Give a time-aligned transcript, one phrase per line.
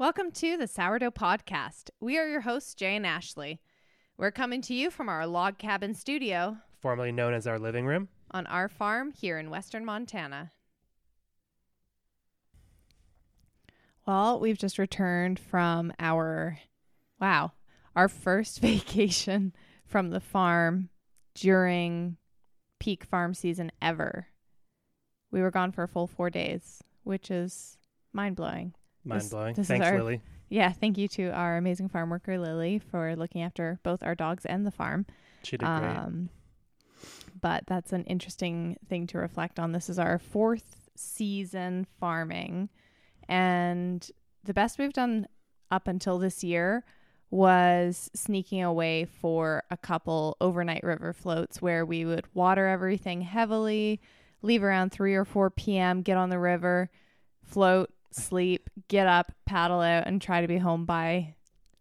[0.00, 1.90] Welcome to the Sourdough Podcast.
[2.00, 3.60] We are your hosts, Jay and Ashley.
[4.16, 8.08] We're coming to you from our log cabin studio formerly known as our living room.
[8.30, 10.52] on our farm here in western Montana.
[14.06, 16.58] Well, we've just returned from our,
[17.20, 17.52] wow,
[17.94, 19.52] our first vacation
[19.84, 20.88] from the farm
[21.34, 22.16] during
[22.78, 24.28] peak farm season ever.
[25.30, 27.76] We were gone for a full four days, which is
[28.14, 28.72] mind blowing.
[29.04, 29.54] Mind blowing.
[29.54, 30.20] this is Thanks, our- Lily.
[30.48, 34.44] Yeah, thank you to our amazing farm worker Lily for looking after both our dogs
[34.44, 35.06] and the farm.
[35.44, 35.96] She did great.
[35.96, 36.28] Um,
[37.40, 39.70] but that's an interesting thing to reflect on.
[39.72, 42.68] This is our fourth season farming,
[43.28, 44.10] and
[44.42, 45.28] the best we've done
[45.70, 46.84] up until this year
[47.30, 54.00] was sneaking away for a couple overnight river floats where we would water everything heavily,
[54.42, 56.90] leave around 3 or 4 p.m., get on the river,
[57.44, 61.34] float, sleep, get up, paddle out, and try to be home by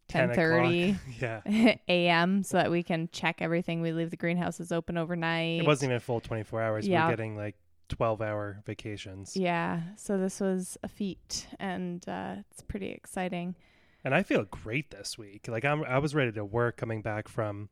[0.10, 1.02] 10 10:30 o'clock.
[1.46, 1.76] yeah.
[1.88, 2.44] a.m.
[2.44, 3.82] so that we can check everything.
[3.82, 5.62] We leave the greenhouses open overnight.
[5.62, 6.86] It wasn't even a full 24 hours.
[6.86, 7.06] We Yeah.
[7.06, 7.56] were getting like
[7.90, 9.36] 12 hour vacations.
[9.36, 13.56] Yeah, so this was a feat, and uh, it's pretty exciting.
[14.04, 15.48] And I feel great this week.
[15.48, 17.70] Like I'm I was ready to work coming back from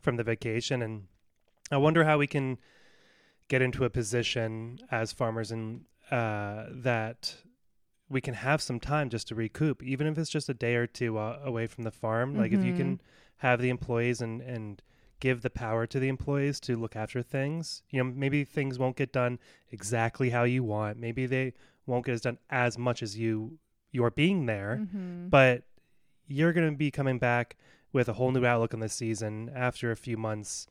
[0.00, 1.04] from the vacation and
[1.70, 2.58] I wonder how we can
[3.48, 7.34] get into a position as farmers and uh that
[8.10, 10.86] we can have some time just to recoup even if it's just a day or
[10.86, 12.34] two uh, away from the farm.
[12.36, 13.00] Like if you can
[13.38, 14.82] have the employees and and
[15.20, 18.96] give the power to the employees to look after things you know maybe things won't
[18.96, 19.38] get done
[19.70, 20.98] exactly how you want.
[20.98, 21.52] Maybe they
[21.86, 23.58] won't get as done as much as you
[23.92, 25.28] you're being there Mm-hmm.
[25.28, 25.62] but
[26.26, 27.56] you're going to be coming back
[27.92, 30.66] with a whole new outlook on the season after a few months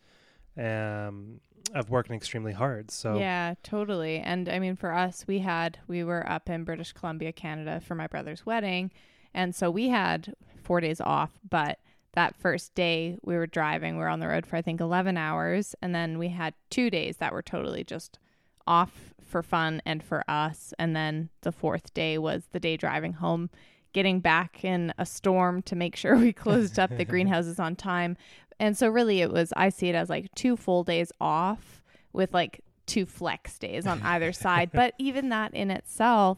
[0.57, 1.39] um,
[1.73, 2.91] of working extremely hard.
[2.91, 4.17] So Yeah, totally.
[4.17, 7.95] And I mean, for us, we had we were up in British Columbia, Canada, for
[7.95, 8.91] my brother's wedding,
[9.33, 11.31] and so we had four days off.
[11.47, 11.79] But
[12.13, 13.95] that first day, we were driving.
[13.95, 16.89] We were on the road for I think eleven hours, and then we had two
[16.89, 18.19] days that were totally just
[18.67, 20.73] off for fun and for us.
[20.79, 23.49] And then the fourth day was the day driving home.
[23.91, 28.17] Getting back in a storm to make sure we closed up the greenhouses on time.
[28.59, 31.81] And so, really, it was, I see it as like two full days off
[32.11, 34.71] with like two flex days on either side.
[34.73, 36.37] But even that in itself,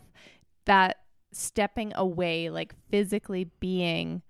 [0.66, 0.98] that
[1.32, 4.22] stepping away, like physically being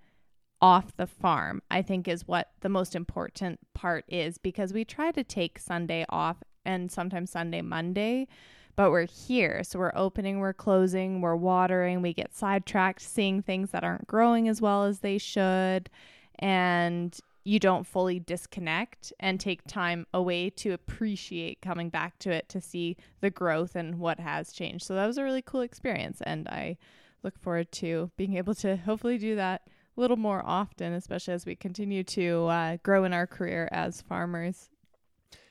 [0.60, 5.10] off the farm, I think is what the most important part is because we try
[5.10, 8.28] to take Sunday off and sometimes Sunday, Monday,
[8.76, 9.64] but we're here.
[9.64, 14.48] So we're opening, we're closing, we're watering, we get sidetracked seeing things that aren't growing
[14.48, 15.90] as well as they should.
[16.38, 22.48] And you don't fully disconnect and take time away to appreciate coming back to it
[22.48, 24.84] to see the growth and what has changed.
[24.84, 26.20] So that was a really cool experience.
[26.24, 26.76] And I
[27.22, 29.62] look forward to being able to hopefully do that
[29.96, 34.00] a little more often, especially as we continue to uh, grow in our career as
[34.02, 34.68] farmers.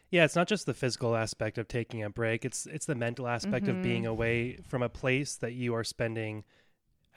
[0.09, 2.43] yeah, it's not just the physical aspect of taking a break.
[2.43, 4.09] It's it's the mental aspect of being Mhm.
[4.09, 6.43] away from a place that you are spending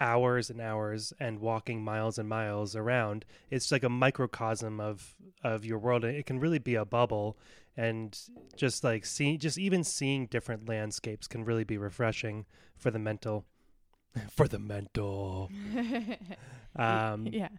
[0.01, 3.25] hours and hours and walking miles and miles around.
[3.51, 6.05] It's like a microcosm of of your world.
[6.05, 7.37] It can really be a bubble
[7.77, 8.19] and
[8.57, 12.47] just like seeing just even seeing different landscapes can really be refreshing
[12.77, 13.45] for the mental
[14.31, 15.51] for the mental.
[16.77, 17.51] Um yeah.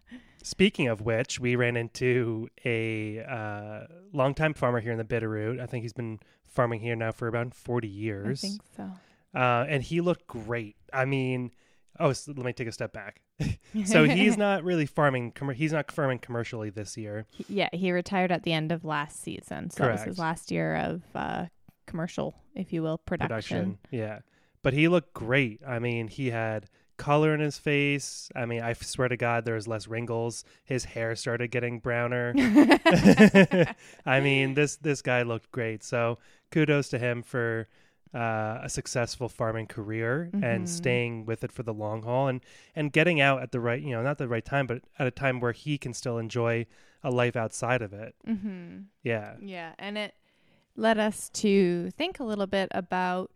[0.43, 5.57] Speaking of which, we ran into a uh, longtime farmer here in the Bitterroot.
[5.59, 8.91] I think he's been farming here now for about 40 years I think so.
[9.33, 10.75] Uh, and he looked great.
[10.93, 11.51] I mean,
[11.99, 13.21] oh, so let me take a step back.
[13.85, 17.25] So he's not really farming, com- he's not farming commercially this year.
[17.29, 19.69] He- yeah, he retired at the end of last season.
[19.69, 21.45] So that was his last year of uh,
[21.85, 23.77] commercial, if you will, production.
[23.91, 24.19] Yeah.
[24.63, 25.59] But he looked great.
[25.67, 26.67] I mean, he had
[26.97, 28.29] color in his face.
[28.35, 30.43] I mean, I swear to God, there was less wrinkles.
[30.63, 32.33] His hair started getting browner.
[34.05, 35.83] I mean, this this guy looked great.
[35.83, 36.17] So
[36.51, 37.67] kudos to him for
[38.13, 40.43] uh, a successful farming career Mhm.
[40.43, 42.41] and staying with it for the long haul and
[42.75, 45.11] and getting out at the right you know not the right time, but at a
[45.11, 46.65] time where he can still enjoy
[47.03, 48.15] a life outside of it.
[48.27, 48.83] mm-hmm.
[49.03, 50.13] Yeah, Yeah, and it
[50.75, 53.31] led us to think a little bit about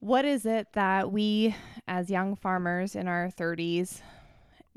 [0.00, 1.54] what is it that we
[1.88, 4.02] as young farmers in our 30s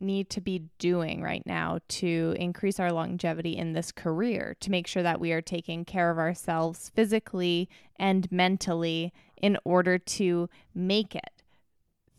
[0.02, 4.88] need to be doing right now to increase our longevity in this career to make
[4.88, 11.16] sure that we are taking care of ourselves physically and mentally in order to make
[11.16, 11.44] it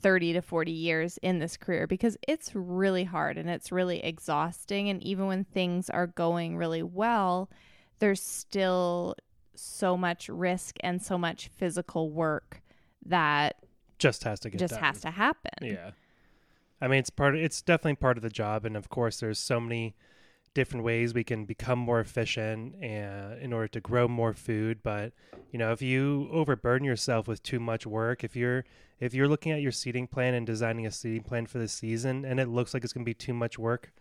[0.01, 4.89] 30 to 40 years in this career because it's really hard and it's really exhausting
[4.89, 7.51] and even when things are going really well
[7.99, 9.15] there's still
[9.55, 12.63] so much risk and so much physical work
[13.05, 13.57] that
[13.99, 14.83] just has to get just done.
[14.83, 15.53] has to happen.
[15.61, 15.91] Yeah.
[16.81, 17.35] I mean, it's part.
[17.35, 19.95] Of, it's definitely part of the job, and of course, there's so many
[20.55, 25.13] different ways we can become more efficient and in order to grow more food but
[25.53, 28.65] you know if you overburden yourself with too much work if you're
[28.99, 32.25] if you're looking at your seeding plan and designing a seeding plan for the season
[32.25, 33.93] and it looks like it's going to be too much work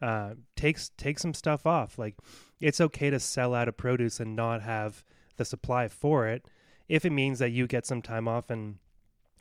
[0.00, 2.14] uh takes take some stuff off like
[2.60, 5.02] it's okay to sell out of produce and not have
[5.36, 6.46] the supply for it
[6.88, 8.76] if it means that you get some time off and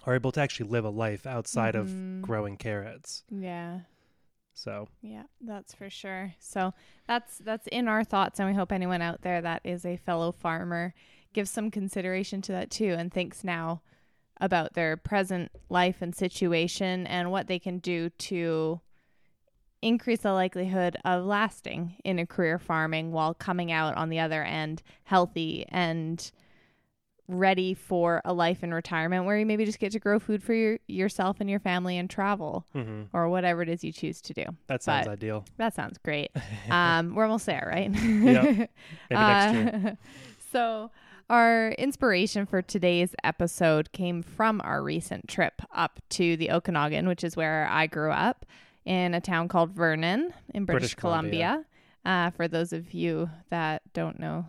[0.08, 1.82] are able to actually live a life outside Mhm.
[1.82, 3.82] of growing carrots Yeah.
[4.54, 6.34] so Yeah, that's for sure.
[6.40, 6.74] So
[7.06, 10.32] that's that's in our thoughts, and we hope anyone out there that is a fellow
[10.32, 10.94] farmer
[11.34, 13.82] gives some consideration to that too, and thinks now
[14.40, 18.80] about their present life and situation and what they can do to
[19.82, 24.44] increase the likelihood of lasting in a career farming while coming out on the other
[24.44, 26.32] end healthy and
[27.28, 30.54] ready for a life in retirement where you maybe just get to grow food for
[30.54, 34.34] your, yourself and your family and travel hmm or whatever it is you choose to
[34.34, 34.46] do.
[34.68, 36.32] that sounds But- ideal That sounds great.
[36.70, 37.90] Um, we're almost there, right?
[37.92, 38.68] Maybe
[39.10, 39.82] next year.
[39.86, 39.92] Uh,
[40.52, 40.92] so,
[41.30, 47.24] our inspiration for today's episode came from our recent trip up to the Okanagan, which
[47.24, 48.46] is where I grew up
[48.86, 51.66] in a town called Vernon in British, British Columbia.
[52.06, 54.46] Uh, for those of you that don't know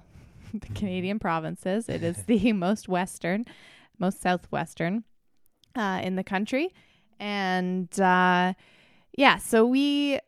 [0.54, 3.46] the Canadian provinces, it is the most western,
[3.98, 5.04] most southwestern
[5.76, 6.72] uh, in the country.
[7.20, 8.54] And uh,
[9.16, 10.20] yeah, so we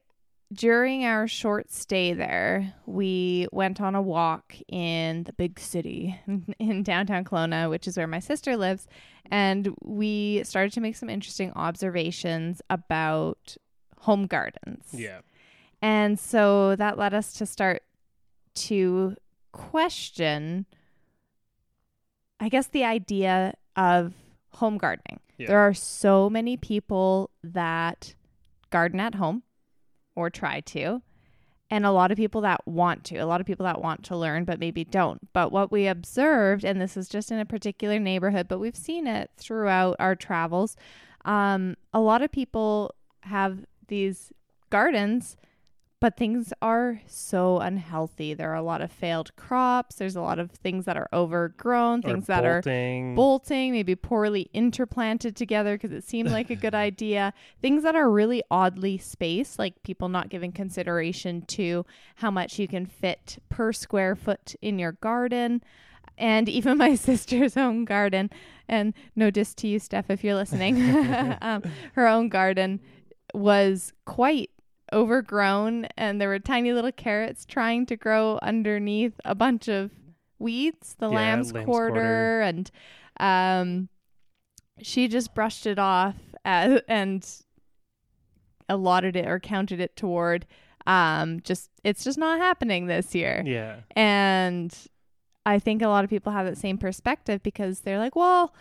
[0.53, 6.19] during our short stay there, we went on a walk in the big city
[6.59, 8.89] in downtown Kelowna, which is where my sister lives,
[9.31, 13.57] and we started to make some interesting observations about
[13.99, 14.87] home gardens.
[14.93, 15.21] yeah
[15.83, 17.83] And so that led us to start
[18.55, 19.15] to
[19.53, 20.67] question,
[22.39, 24.15] I guess, the idea of
[24.55, 25.21] home gardening.
[25.39, 25.49] Yeah.
[25.49, 28.15] There are so many people that
[28.71, 29.43] garden at home
[30.15, 31.03] or try to,
[31.71, 34.17] and a lot of people that want to, a lot of people that want to
[34.17, 35.33] learn but maybe don't.
[35.33, 39.07] But what we observed, and this is just in a particular neighborhood, but we've seen
[39.07, 40.77] it throughout our travels,
[41.25, 44.33] um, a lot of people have these
[44.69, 45.37] gardens
[46.01, 48.33] but things are so unhealthy.
[48.33, 49.97] There are a lot of failed crops.
[49.97, 53.15] There's a lot of things that are overgrown, things that are bolting.
[53.15, 57.35] bolting, maybe poorly interplanted together because it seemed like a good idea.
[57.61, 61.85] Things that are really oddly spaced, like people not giving consideration to
[62.17, 65.63] how much you can fit per square foot in your garden.
[66.17, 68.31] And even my sister's own garden,
[68.69, 70.81] and no diss to you, Steph, if you're listening,
[71.43, 71.63] um,
[71.93, 72.81] her own garden
[73.35, 74.51] was quite
[74.93, 79.91] overgrown, and there were tiny little carrots trying to grow underneath a bunch of
[80.39, 82.41] weeds, the Yeah, lamb's, lamb's quarter, quarter.
[82.43, 82.71] and
[83.21, 83.89] um,
[84.83, 87.27] she just brushed it off as, and
[88.69, 90.47] allotted it or counted it toward
[90.87, 94.75] um just it's just not happening this year yeah and
[95.45, 98.55] i think a lot of people have that same perspective because they're like well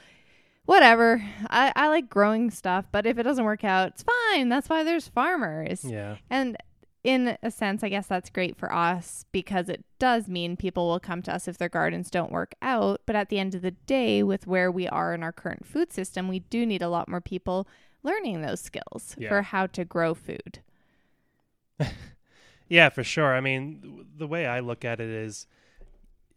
[0.70, 4.70] whatever i i like growing stuff but if it doesn't work out it's fine that's
[4.70, 6.58] why there's farmers yeah and
[7.02, 11.00] in a sense, I guess that's great for us because it does mean people will
[11.00, 13.02] come to us if their gardens don't work out.
[13.06, 15.94] But at the end of the day, with where we are in our current food
[15.94, 17.70] system, we do need a lot more people
[18.04, 19.30] learning those skills Yeah.
[19.30, 20.60] for how to grow food.
[22.68, 23.34] Yeah, for sure.
[23.34, 25.48] I mean, the way I look at it is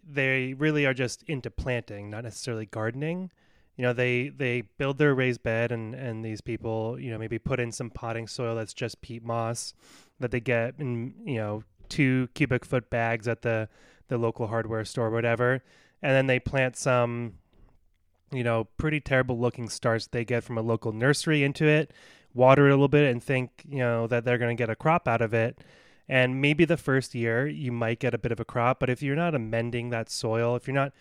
[0.03, 3.31] they really are just into planting, not necessarily gardening.
[3.77, 7.39] You know, they they build their raised bed and and these people, you know, maybe
[7.39, 9.75] put in some potting soil that's just peat moss
[10.21, 13.69] that they get in, you know, two cubic foot bags at the
[14.09, 15.63] the local hardware store or whatever.
[16.03, 17.35] And then they plant some
[18.33, 21.93] you know, pretty terrible looking starts they get from a local nursery into it,
[22.35, 24.77] water it a little bit and think, you know, that they're going to get a
[24.77, 25.59] crop out of it.
[26.09, 29.03] And maybe the first year you might get a bit of a crop, but if
[29.03, 30.93] you're not amending that soil, if you're not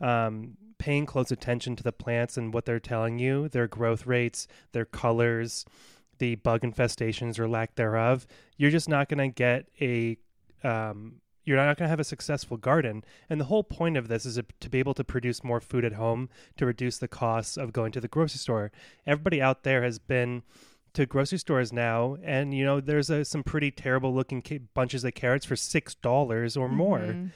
[0.00, 4.46] um, paying close attention to the plants and what they're telling you, their growth rates,
[4.72, 5.64] their colors,
[6.18, 8.26] the bug infestations or lack thereof,
[8.56, 10.16] you're just not going to get a
[10.62, 13.02] um, you're not going to have a successful garden.
[13.30, 15.94] And the whole point of this is to be able to produce more food at
[15.94, 16.28] home
[16.58, 18.70] to reduce the costs of going to the grocery store.
[19.06, 20.42] Everybody out there has been
[20.92, 25.02] to grocery stores now, and you know there's a, some pretty terrible looking ca- bunches
[25.04, 27.30] of carrots for six dollars or more, Mhm.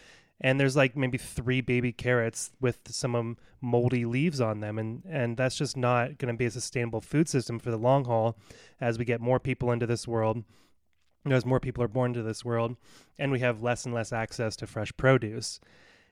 [0.44, 5.02] And there's like maybe three baby carrots with some um, moldy leaves on them, and
[5.08, 8.36] and that's just not going to be a sustainable food system for the long haul
[8.78, 10.36] as we get more people into this world.
[11.24, 12.76] You know, as more people are born into this world,
[13.18, 15.60] and we have less and less access to fresh produce.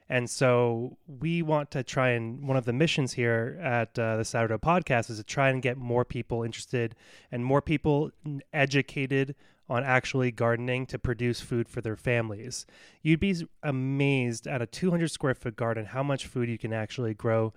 [0.09, 4.25] And so we want to try and one of the missions here at uh, the
[4.25, 6.95] Sourdough Podcast is to try and get more people interested
[7.31, 8.09] and more people
[8.51, 9.35] educated
[9.69, 12.65] on actually gardening to produce food for their families.
[13.01, 17.13] You'd be amazed at a 200 square foot garden how much food you can actually
[17.13, 17.53] grow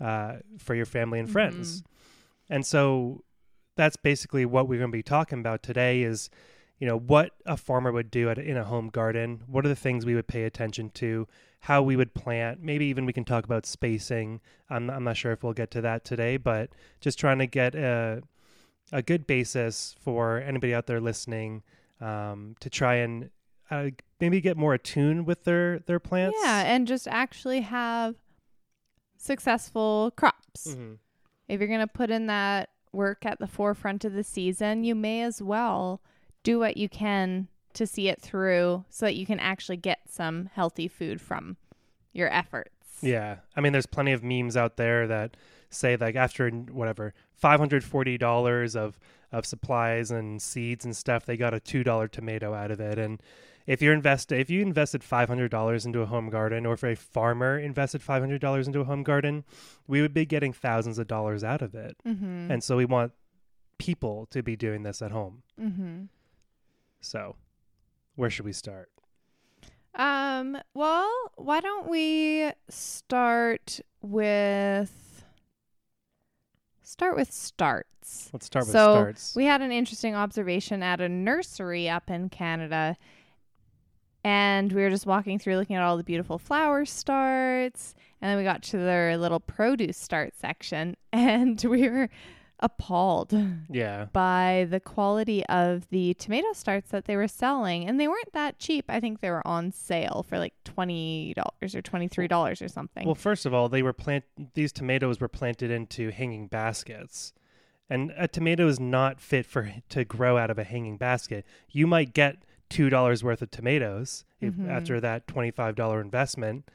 [0.00, 1.82] uh, for your family and friends.
[1.82, 2.52] Mm-hmm.
[2.54, 3.24] And so
[3.76, 6.30] that's basically what we're going to be talking about today is
[6.78, 9.76] you know what a farmer would do at, in a home garden what are the
[9.76, 11.28] things we would pay attention to
[11.60, 14.40] how we would plant maybe even we can talk about spacing
[14.70, 17.74] i'm, I'm not sure if we'll get to that today but just trying to get
[17.74, 18.22] a,
[18.92, 21.62] a good basis for anybody out there listening
[22.00, 23.30] um, to try and
[23.70, 28.16] uh, maybe get more attuned with their their plants yeah and just actually have
[29.16, 30.94] successful crops mm-hmm.
[31.48, 34.94] if you're going to put in that work at the forefront of the season you
[34.94, 36.00] may as well
[36.42, 40.50] do what you can to see it through so that you can actually get some
[40.54, 41.56] healthy food from
[42.12, 42.98] your efforts.
[43.00, 43.36] Yeah.
[43.56, 45.36] I mean, there's plenty of memes out there that
[45.70, 48.98] say like after whatever $540 of
[49.32, 53.22] of supplies and seeds and stuff, they got a $2 tomato out of it and
[53.66, 57.58] if you're invest if you invested $500 into a home garden or if a farmer
[57.58, 59.44] invested $500 into a home garden,
[59.86, 61.96] we would be getting thousands of dollars out of it.
[62.06, 62.50] Mm-hmm.
[62.50, 63.12] And so we want
[63.78, 65.42] people to be doing this at home.
[65.60, 66.04] Mm-hmm.
[67.00, 67.36] So,
[68.14, 68.90] where should we start?
[69.94, 74.92] Um, well, why don't we start with
[76.90, 78.30] start with starts.
[78.32, 79.36] Let's start with so starts.
[79.36, 82.96] We had an interesting observation at a nursery up in Canada.
[84.24, 87.94] And we were just walking through looking at all the beautiful flower starts.
[88.20, 92.10] And then we got to their little produce start section and we were
[92.60, 93.34] appalled
[93.70, 94.06] yeah.
[94.12, 98.58] by the quality of the tomato starts that they were selling and they weren't that
[98.58, 98.84] cheap.
[98.88, 103.06] I think they were on sale for like $20 or $23 or something.
[103.06, 104.24] well first of all they were plant
[104.54, 107.32] these tomatoes were planted into hanging baskets.
[107.92, 111.44] And a tomato is not fit for to grow out of a hanging basket.
[111.68, 112.36] You might get
[112.70, 114.64] $2 worth of tomatoes mm-hmm.
[114.64, 116.68] if, after that $25 investment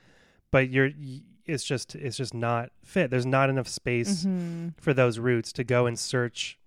[0.55, 0.91] but you're
[1.45, 3.09] it's just it's just not fit.
[3.09, 4.69] There's not enough space mm-hmm.
[4.79, 6.57] for those roots to go and search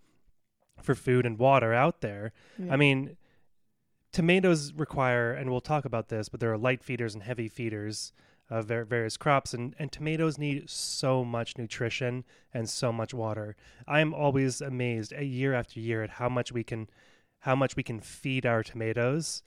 [0.82, 2.32] for food and water out there.
[2.58, 2.72] Yeah.
[2.72, 3.16] I mean,
[4.12, 8.12] tomatoes require, and we'll talk about this, but there are light feeders and heavy feeders
[8.50, 13.56] of various crops, and and tomatoes need so much nutrition and so much water.
[13.86, 16.88] I'm always amazed, a year after year, at how much we can,
[17.40, 19.42] how much we can feed our tomatoes,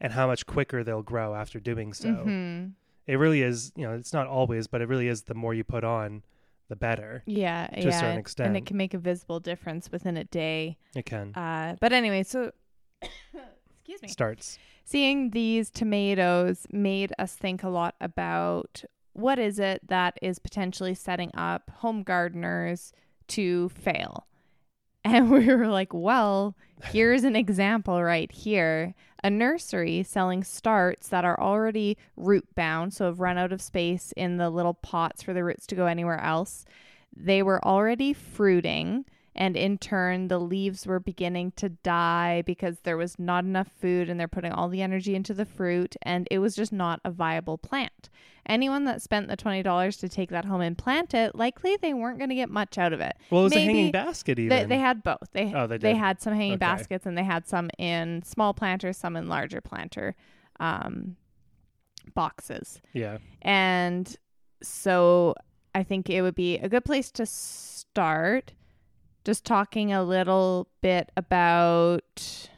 [0.00, 2.08] and how much quicker they'll grow after doing so.
[2.08, 2.66] Mm-hmm
[3.10, 5.64] it really is you know it's not always but it really is the more you
[5.64, 6.22] put on
[6.68, 9.90] the better yeah to yeah a certain extent and it can make a visible difference
[9.90, 10.78] within a day.
[10.94, 11.34] It can.
[11.34, 12.52] Uh but anyway so
[13.02, 14.08] excuse me.
[14.08, 14.58] Starts.
[14.84, 20.94] Seeing these tomatoes made us think a lot about what is it that is potentially
[20.94, 22.92] setting up home gardeners
[23.28, 24.26] to fail.
[25.02, 31.24] And we were like well here's an example right here a nursery selling starts that
[31.24, 35.32] are already root bound, so have run out of space in the little pots for
[35.32, 36.64] the roots to go anywhere else.
[37.14, 42.96] They were already fruiting, and in turn, the leaves were beginning to die because there
[42.96, 46.38] was not enough food and they're putting all the energy into the fruit, and it
[46.38, 48.10] was just not a viable plant
[48.46, 51.94] anyone that spent the twenty dollars to take that home and plant it, likely they
[51.94, 53.16] weren't going to get much out of it.
[53.30, 54.38] Well, it was Maybe a hanging basket.
[54.38, 55.28] Even they, they, had both.
[55.32, 55.82] They oh, they, did.
[55.82, 56.58] they had some hanging okay.
[56.58, 60.14] baskets and they had some in small planters, some in larger planter
[60.58, 61.16] um,
[62.14, 62.80] boxes.
[62.92, 64.14] Yeah, and
[64.62, 65.34] so
[65.74, 68.52] I think it would be a good place to start.
[69.24, 72.48] Just talking a little bit about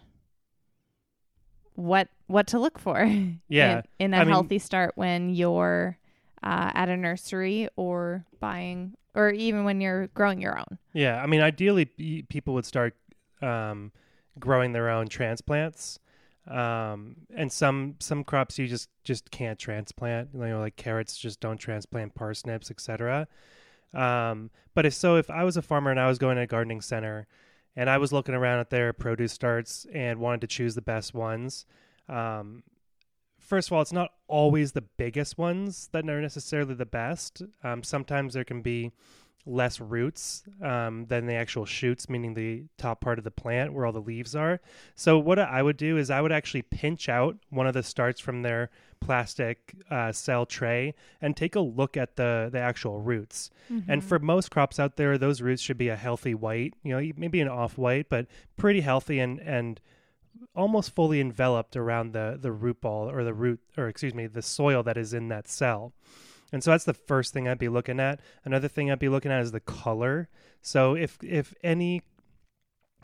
[1.74, 3.02] what what to look for
[3.48, 3.82] yeah.
[3.98, 5.98] in, in a I healthy mean, start when you're
[6.42, 10.78] uh, at a nursery or buying or even when you're growing your own.
[10.92, 11.22] Yeah.
[11.22, 11.86] I mean ideally
[12.28, 12.94] people would start
[13.40, 13.92] um,
[14.38, 15.98] growing their own transplants.
[16.48, 20.30] Um, and some some crops you just just can't transplant.
[20.34, 23.28] You know like carrots just don't transplant parsnips etc
[23.94, 26.46] um, but if so if i was a farmer and i was going to a
[26.46, 27.26] gardening center
[27.76, 31.14] and I was looking around at their produce starts and wanted to choose the best
[31.14, 31.64] ones.
[32.08, 32.62] Um,
[33.38, 37.42] first of all, it's not always the biggest ones that are necessarily the best.
[37.64, 38.92] Um, sometimes there can be
[39.44, 43.84] less roots um, than the actual shoots, meaning the top part of the plant where
[43.84, 44.60] all the leaves are.
[44.94, 48.20] So what I would do is I would actually pinch out one of the starts
[48.20, 48.70] from their
[49.00, 53.50] plastic uh, cell tray and take a look at the the actual roots.
[53.70, 53.90] Mm-hmm.
[53.90, 57.12] And for most crops out there, those roots should be a healthy white, you know,
[57.16, 59.80] maybe an off white, but pretty healthy and and
[60.54, 64.42] almost fully enveloped around the the root ball or the root or excuse me the
[64.42, 65.92] soil that is in that cell.
[66.52, 68.20] And so that's the first thing I'd be looking at.
[68.44, 70.28] Another thing I'd be looking at is the color.
[70.60, 72.02] So if if any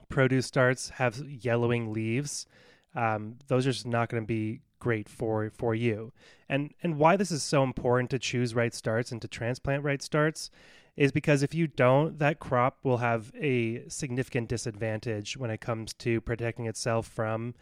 [0.09, 2.47] produce starts have yellowing leaves,
[2.95, 6.13] um, those are just not going to be great for for you.
[6.49, 10.03] And and why this is so important to choose right starts and to transplant right
[10.03, 10.51] starts
[10.97, 15.95] is because if you don't, that crop will have a significant disadvantage when it comes
[15.95, 17.55] to protecting itself from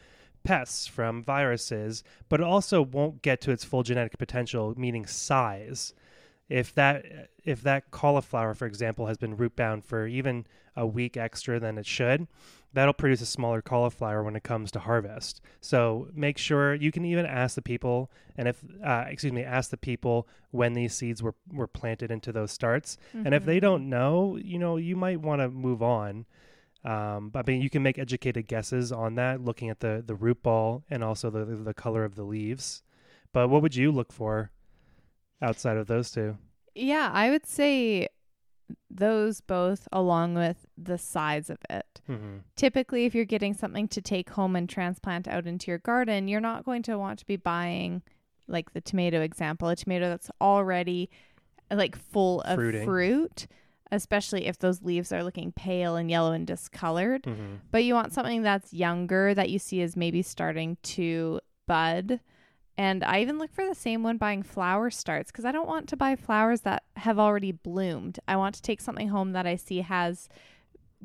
[0.46, 5.92] pests, from viruses, but it also won't get to its full genetic potential, meaning size.
[6.48, 7.04] If that
[7.44, 11.78] if that cauliflower, for example, has been root bound for even a week extra than
[11.78, 12.28] it should,
[12.72, 15.40] that'll produce a smaller cauliflower when it comes to harvest.
[15.60, 19.70] So make sure you can even ask the people, and if uh, excuse me, ask
[19.70, 22.96] the people when these seeds were were planted into those starts.
[23.08, 23.26] Mm-hmm.
[23.26, 23.66] And if they mm-hmm.
[23.66, 26.26] don't know, you know, you might want to move on.
[26.84, 30.14] Um, but I mean, you can make educated guesses on that, looking at the the
[30.14, 32.82] root ball and also the the color of the leaves.
[33.32, 34.50] But what would you look for
[35.42, 36.38] outside of those two?
[36.74, 38.08] Yeah, I would say
[38.90, 42.00] those both along with the size of it.
[42.08, 42.38] Mm-hmm.
[42.56, 46.40] Typically, if you're getting something to take home and transplant out into your garden, you're
[46.40, 48.02] not going to want to be buying,
[48.48, 51.10] like the tomato example, a tomato that's already
[51.70, 52.84] like full of Fruiting.
[52.84, 53.46] fruit,
[53.92, 57.22] especially if those leaves are looking pale and yellow and discolored.
[57.22, 57.56] Mm-hmm.
[57.70, 62.20] But you want something that's younger that you see is maybe starting to bud
[62.78, 65.88] and I even look for the same when buying flower starts because I don't want
[65.88, 68.20] to buy flowers that have already bloomed.
[68.28, 70.28] I want to take something home that I see has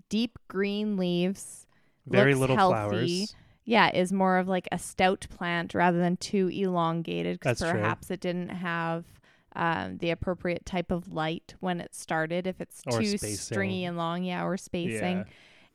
[0.09, 1.65] deep green leaves,
[2.05, 3.35] very little healthy, flowers.
[3.63, 8.15] Yeah, is more of like a stout plant rather than too elongated because perhaps true.
[8.15, 9.05] it didn't have
[9.55, 12.47] um, the appropriate type of light when it started.
[12.47, 13.37] If it's or too spacing.
[13.37, 15.17] stringy and long, yeah, or spacing.
[15.17, 15.23] Yeah.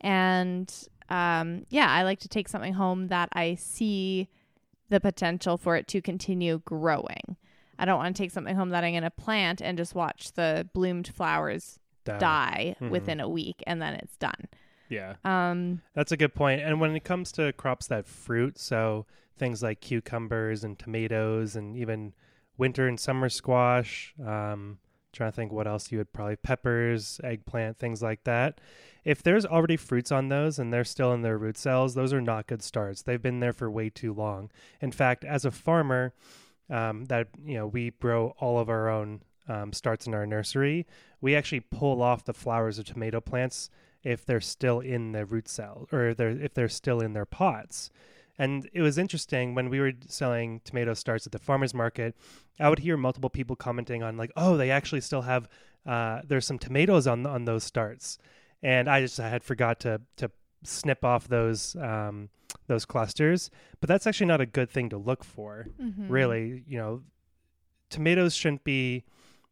[0.00, 4.28] And um, yeah, I like to take something home that I see
[4.88, 7.37] the potential for it to continue growing.
[7.78, 10.33] I don't want to take something home that I'm going to plant and just watch
[10.33, 12.90] the bloomed flowers die, die mm-hmm.
[12.90, 14.49] within a week and then it's done.
[14.88, 15.14] Yeah.
[15.25, 16.62] Um That's a good point.
[16.62, 19.06] And when it comes to crops that fruit, so
[19.37, 22.15] things like cucumbers and tomatoes and even
[22.58, 24.78] winter and summer squash, um
[25.16, 28.60] trying to think what else you would probably peppers, eggplant, things like that.
[29.04, 32.21] If there's already fruits on those and they're still in their root cells, those are
[32.21, 33.02] not good starts.
[33.02, 34.50] They've been there for way too long.
[34.80, 36.12] In fact, as a farmer,
[36.69, 40.86] um, that you know we grow all of our own um, starts in our nursery.
[41.21, 43.71] We actually pull off the flowers of tomato plants
[44.02, 47.90] if they're still in the root cell or they're, if they're still in their pots.
[48.38, 52.14] And it was interesting when we were selling tomato starts at the farmers market.
[52.60, 55.49] I would hear multiple people commenting on like, "Oh, they actually still have
[55.86, 58.18] uh, there's some tomatoes on on those starts,"
[58.62, 60.30] and I just I had forgot to to
[60.62, 62.28] snip off those um,
[62.66, 63.50] those clusters.
[63.80, 65.68] But that's actually not a good thing to look for.
[65.80, 66.08] Mm-hmm.
[66.08, 67.02] Really, you know,
[67.88, 69.04] tomatoes shouldn't be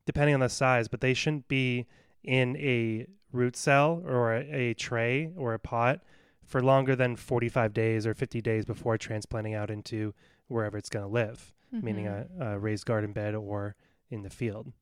[0.07, 1.87] depending on the size, but they shouldn't be
[2.23, 6.01] in a root cell or a, a tray or a pot
[6.47, 10.15] for longer than 45 days or 50 days before transplanting out into
[10.49, 11.85] wherever it's going to live, mm-hmm.
[11.85, 13.77] meaning a, a, raised garden bed or
[14.11, 14.73] in the field.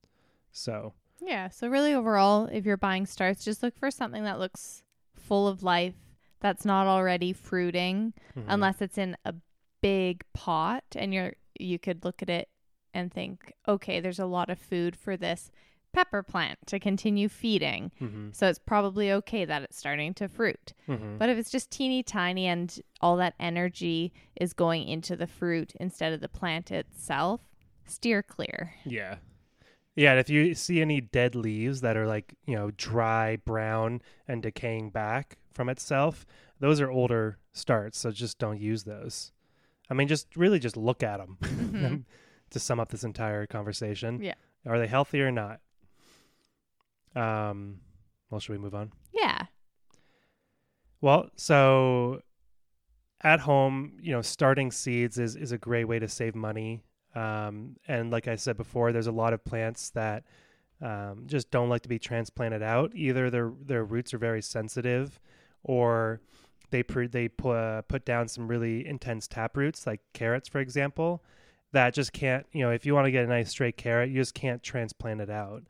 [0.51, 1.49] So, yeah.
[1.49, 4.83] So, really, overall, if you're buying starts, just look for something that looks
[5.15, 5.95] full of life
[6.41, 8.49] that's not already fruiting, mm-hmm.
[8.51, 9.35] unless it's in a
[9.81, 12.49] big pot and you're you could look at it
[12.95, 15.51] and think, okay, there's a lot of food for this
[15.93, 17.93] pepper plant to continue feeding.
[18.01, 18.29] Mm-hmm.
[18.33, 20.73] So it's probably okay that it's starting to fruit.
[20.89, 21.19] Mm-hmm.
[21.19, 25.75] But if it's just teeny tiny and all that energy is going into the fruit
[25.79, 27.41] instead of the plant itself,
[27.87, 28.75] steer clear.
[28.85, 29.17] Yeah.
[29.95, 34.01] Yeah, and if you see any dead leaves that are like, you know, dry, brown,
[34.27, 36.25] and decaying back from itself,
[36.61, 37.99] those are older starts.
[37.99, 39.33] So just don't use those.
[39.91, 41.97] I mean, just really just look at them mm-hmm.
[42.51, 44.23] to sum up this entire conversation.
[44.23, 44.35] Yeah.
[44.67, 45.61] Are they healthy or not?
[47.15, 47.81] Um,
[48.31, 48.93] well, should we move on?
[49.13, 49.47] Yeah.
[51.01, 52.23] Well, so
[53.23, 56.83] at home, you know, starting seeds is is a great way to save money.
[57.15, 60.25] Um, and like I said before, there's a lot of plants that
[60.81, 62.93] um, just don't like to be transplanted out.
[62.95, 65.21] Either their their roots are very sensitive,
[65.63, 66.21] or
[66.71, 70.61] they pr- they pu- uh, put down some really intense tap roots, like carrots, for
[70.61, 71.23] example,
[71.73, 72.47] that just can't.
[72.53, 75.21] You know, if you want to get a nice straight carrot, you just can't transplant
[75.21, 75.63] it out.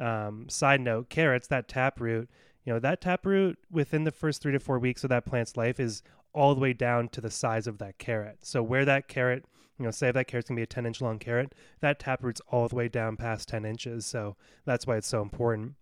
[0.00, 2.30] Um, side note, carrots, that taproot,
[2.64, 5.78] you know, that taproot within the first three to four weeks of that plant's life
[5.78, 8.38] is all the way down to the size of that carrot.
[8.40, 9.44] So where that carrot,
[9.78, 12.40] you know, say if that carrot's gonna be a 10 inch long carrot, that taproot's
[12.48, 14.06] all the way down past 10 inches.
[14.06, 15.74] So that's why it's so important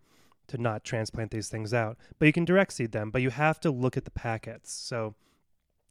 [0.49, 1.97] to not transplant these things out.
[2.19, 4.73] But you can direct seed them, but you have to look at the packets.
[4.73, 5.15] So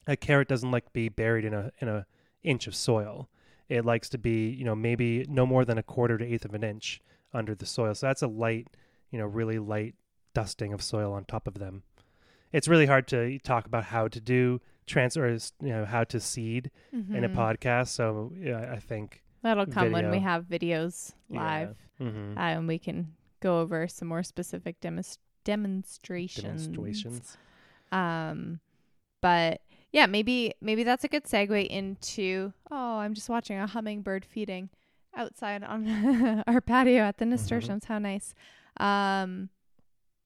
[0.07, 2.05] a carrot doesn't like to be buried in a in a
[2.43, 3.29] inch of soil.
[3.69, 6.53] It likes to be, you know, maybe no more than a quarter to eighth of
[6.53, 7.01] an inch
[7.33, 7.93] under the soil.
[7.95, 8.67] So that's a light,
[9.11, 9.95] you know, really light
[10.33, 11.83] dusting of soil on top of them.
[12.51, 15.27] It's really hard to talk about how to do transfer,
[15.61, 17.35] you know, how to seed in a Mhm.
[17.35, 17.89] podcast.
[17.89, 21.39] So yeah, I think That'll come when we have videos Yeah.
[21.41, 26.67] live, mhm, uh, and we can go over some more specific demonst- demonstrations.
[26.67, 27.37] demonstrations.
[27.91, 28.59] Um,
[29.21, 29.61] but
[29.91, 32.53] yeah, maybe maybe that's a good segue into.
[32.71, 34.69] Oh, I'm just watching a hummingbird feeding
[35.15, 37.85] outside on our patio at the nasturtiums.
[37.85, 38.33] How nice.
[38.77, 39.49] Um,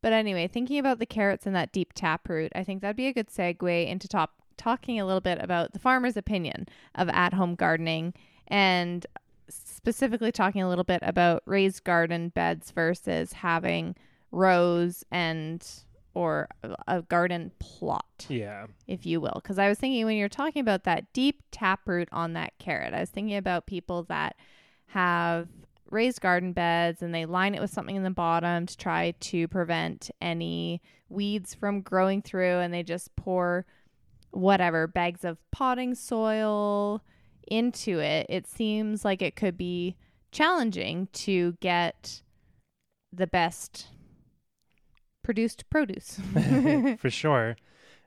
[0.02, 3.14] but anyway, thinking about the carrots and that deep taproot, I think that'd be a
[3.14, 8.14] good segue into top talking a little bit about the farmer's opinion of at-home gardening
[8.48, 9.06] and
[9.50, 13.96] specifically talking a little bit about raised garden beds versus having
[14.32, 15.68] rows and
[16.14, 18.68] or a- a garden plot Yeah.
[18.88, 19.34] if you will.
[19.36, 23.00] Because I was thinking when you're talking about that deep taproot on that carrot, I
[23.02, 24.36] was thinking about people that
[24.94, 25.48] have
[25.90, 29.48] raised garden beds and they line it with something in the bottom to try to
[29.48, 33.66] prevent any weeds from growing through, and they just pour
[34.32, 37.04] whatever bags of potting soil
[37.48, 38.26] into it.
[38.30, 39.98] It seems like it could be
[40.32, 42.22] challenging to get
[43.12, 43.88] the best
[45.24, 46.20] produced produce.
[46.98, 47.58] for sure.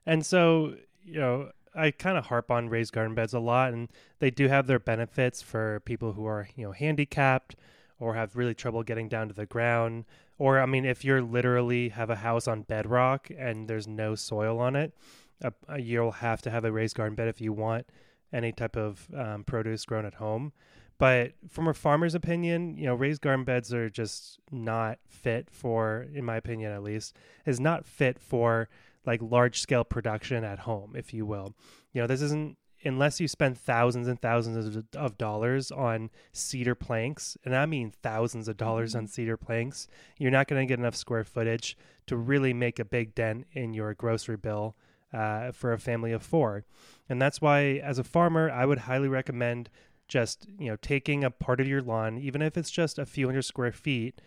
[0.07, 3.89] And so, you know, I kind of harp on raised garden beds a lot, and
[4.19, 7.57] they do have their benefits for people who are, you know, handicapped
[7.99, 10.05] or have really trouble getting down to the ground.
[10.39, 14.59] Or, I mean, if you're literally have a house on bedrock and there's no soil
[14.59, 14.95] on it,
[15.43, 17.87] uh, you'll have to have a raised garden bed if you want
[18.33, 20.53] any type of um, produce grown at home.
[20.99, 26.07] But from a farmer's opinion, you know, raised garden beds are just not fit for,
[26.15, 28.69] in my opinion at least, is not fit for
[29.07, 31.55] like large scale production at home, if you will.
[31.93, 36.75] You know, this isn't unless you spend thousands and thousands of, of dollars on cedar
[36.75, 39.89] planks, and I mean thousands of dollars on cedar planks,
[40.19, 43.73] you're not going to get enough square footage to really make a big dent in
[43.73, 44.77] your grocery bill
[45.13, 46.65] uh, for a family of four.
[47.09, 49.71] And that's why, as a farmer, I would highly recommend
[50.07, 53.27] just you know taking a part of your lawn, even if it's just a few
[53.27, 54.21] hundred square feet,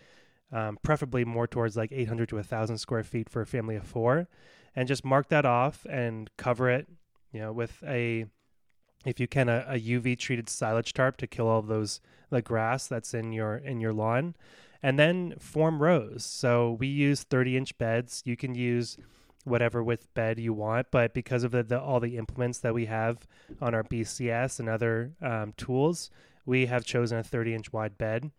[0.52, 4.28] um, preferably more towards like 800 to 1,000 square feet for a family of four,
[4.78, 6.88] and just mark that off and cover it,
[7.34, 8.28] you know, with a,
[9.06, 12.88] if you can, a, a UV treated silage tarp to kill all those the grass
[12.88, 14.36] that's in your in your lawn,
[14.84, 16.24] and then form rows.
[16.24, 18.22] So we use 30 inch beds.
[18.24, 18.98] You can use
[19.46, 22.86] whatever width bed you want, but because of the, the all the implements that we
[22.86, 23.26] have
[23.60, 26.12] on our BCS and other um, tools,
[26.46, 28.30] we have chosen a 30 inch wide bed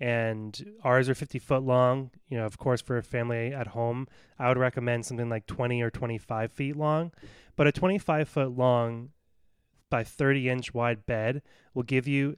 [0.00, 2.10] and ours are 50 foot long.
[2.28, 4.06] You know of course for a family at home
[4.38, 7.12] i would recommend something like 20 or 25 feet long.
[7.56, 9.10] But a 25 foot long
[9.90, 11.42] by 30 inch wide bed
[11.74, 12.36] will give you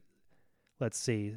[0.81, 1.37] let's see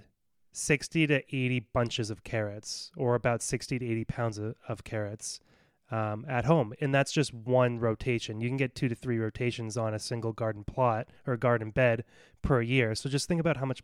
[0.54, 5.40] 60 to 80 bunches of carrots or about 60 to 80 pounds of, of carrots
[5.92, 6.74] um, at home.
[6.80, 8.40] And that's just one rotation.
[8.40, 12.04] You can get two to three rotations on a single garden plot or garden bed
[12.42, 12.96] per year.
[12.96, 13.82] So just think about how much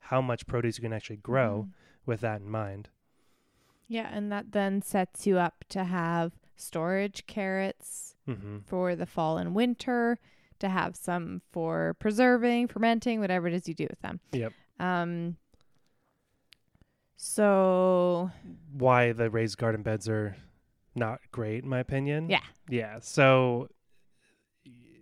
[0.00, 1.72] how much produce you can actually grow Mhm.
[2.06, 2.88] with that in mind
[3.88, 8.58] Yeah, and that then sets you up to have storage carrots mm-hmm.
[8.66, 10.18] for the fall and winter,
[10.58, 14.20] to have some for preserving, fermenting, whatever it is you do with them.
[14.32, 14.52] Yep.
[14.80, 15.36] Um
[17.16, 18.30] so
[18.72, 20.36] why the raised garden beds are
[20.94, 22.42] not great in my opinion Yeah.
[22.68, 23.68] yeah so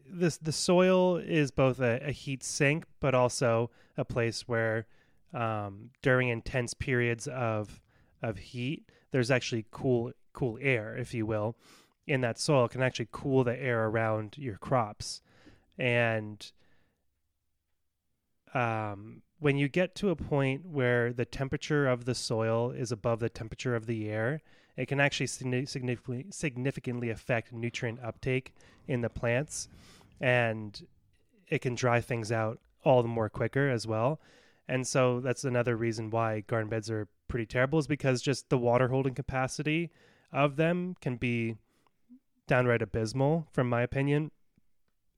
[0.08, 4.86] this the soil is both a, a heat sink but also a place where
[5.34, 7.80] um, during intense periods of
[8.22, 11.56] of heat there's actually cool cool air if you will
[12.06, 12.68] in that soil.
[12.68, 15.20] Can actually cool the air around your crops.
[15.78, 16.50] And
[18.54, 23.20] um, when you get to a point where the temperature of the soil is above
[23.20, 24.40] the temperature of the air,
[24.76, 28.54] it can actually significantly significantly affect nutrient uptake
[28.86, 29.68] in the plants,
[30.20, 30.86] and
[31.48, 34.20] it can dry things out all the more quicker as well.
[34.68, 38.58] And so that's another reason why garden beds are pretty terrible is because just the
[38.58, 39.90] water holding capacity
[40.32, 41.56] of them can be
[42.46, 44.30] downright abysmal, from my opinion.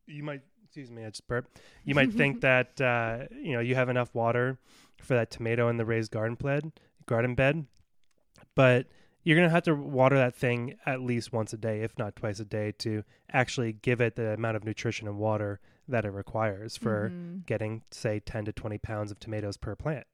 [0.06, 1.60] You might excuse me, I just burped.
[1.84, 4.58] You might think that uh, you know you have enough water
[5.02, 6.72] for that tomato in the raised garden bed,
[7.06, 7.66] garden bed,
[8.54, 8.86] but
[9.24, 12.40] you're gonna have to water that thing at least once a day, if not twice
[12.40, 16.76] a day, to actually give it the amount of nutrition and water that it requires
[16.76, 17.44] for mhm.
[17.46, 20.06] getting, say, 10 to 20 pounds of tomatoes per plant.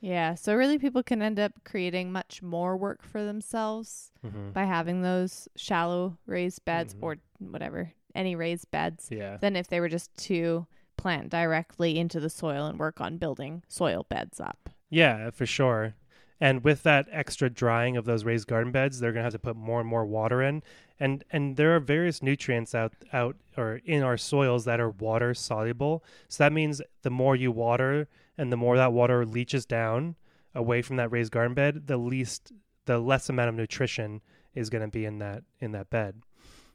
[0.00, 4.50] Yeah, so really people can end up creating much more work for themselves Mm-hmm.
[4.52, 7.02] by having those shallow raised beds Mhm.
[7.02, 9.36] or whatever any raised beds Yeah.
[9.36, 13.62] than if they were just to plant directly into the soil and work on building
[13.68, 14.68] soil beds up.
[14.90, 15.94] Yeah, for sure.
[16.40, 19.38] And with that extra drying of those raised garden beds, they're going to have to
[19.38, 20.62] put more and more water in.
[20.98, 25.34] And and there are various nutrients out out or in our soils that are water
[25.34, 26.02] soluble.
[26.28, 30.16] So that means the more you water and the more that water leaches down
[30.54, 32.52] away from that raised garden bed, the least
[32.86, 34.20] the less amount of nutrition
[34.54, 36.22] is going to be in that in that bed.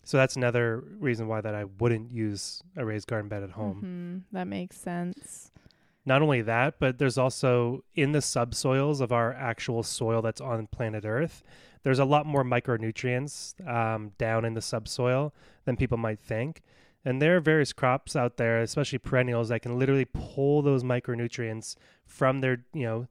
[0.03, 3.81] So that's another reason why that I wouldn't use a raised garden bed at home
[3.83, 5.51] Mhm, That makes sense.
[6.05, 10.67] Not only that, but there's also in the subsoils of our actual soil that's on
[10.67, 11.43] planet Earth,
[11.83, 15.33] there's a lot more micronutrients um, down in the subsoil
[15.65, 16.61] than people might think.
[17.03, 21.75] And there are various crops out there, especially perennials, that can literally pull those micronutrients
[22.05, 23.07] from their, you know,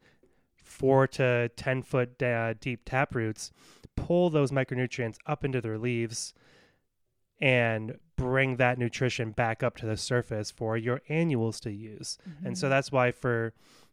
[0.57, 3.53] four to 10 foot uh, deep tap roots,
[3.95, 6.35] pull those micronutrients up into their leaves
[7.41, 12.19] and bring that nutrition back up to the surface for your annuals to use.
[12.45, 12.71] And so Mhm.
[12.71, 13.53] that's why for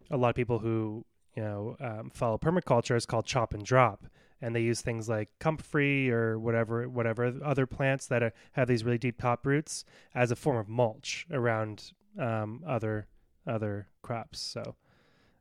[0.09, 1.05] a lot of people who
[1.35, 4.05] you know um, follow permaculture, it's called chop and drop,
[4.41, 8.83] and they use things like comfrey or whatever whatever other plants that are, have these
[8.83, 13.07] really deep top roots as a form of mulch around um, other
[13.47, 14.39] other crops.
[14.39, 14.75] So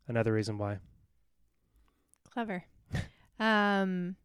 [0.08, 0.78] another reason why.
[2.32, 2.64] Clever.
[3.40, 4.16] um,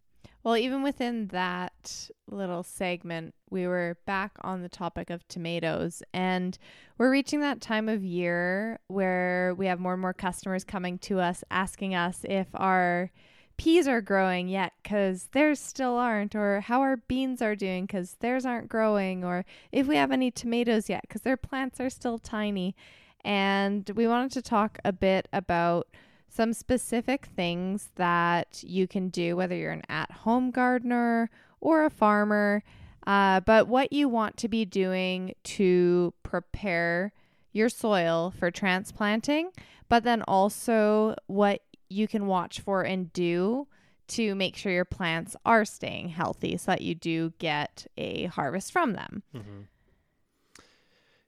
[0.46, 6.60] well, even within that little segment, we were back on the topic of tomatoes, and
[7.00, 11.20] we're reaching that time of year where we have more and more customers coming to
[11.20, 13.12] us asking us if our
[13.58, 18.14] peas are growing yet because theirs still aren't, or how our beans are doing because
[18.20, 22.20] theirs aren't growing, or if we have any tomatoes yet because their plants are still
[22.20, 22.76] tiny.
[23.24, 25.88] And we wanted to talk a bit about
[26.36, 31.30] some specific things that you can do, whether you're an at home gardener
[31.62, 32.62] or a farmer,
[33.08, 37.14] uh, but what you want to be doing to prepare
[37.54, 39.50] your soil for transplanting,
[39.88, 43.68] but then also what you can watch for and do
[44.08, 48.72] to make sure your plants are staying healthy so that you do get a harvest
[48.72, 49.24] from them.
[49.34, 49.62] Mm-hmm.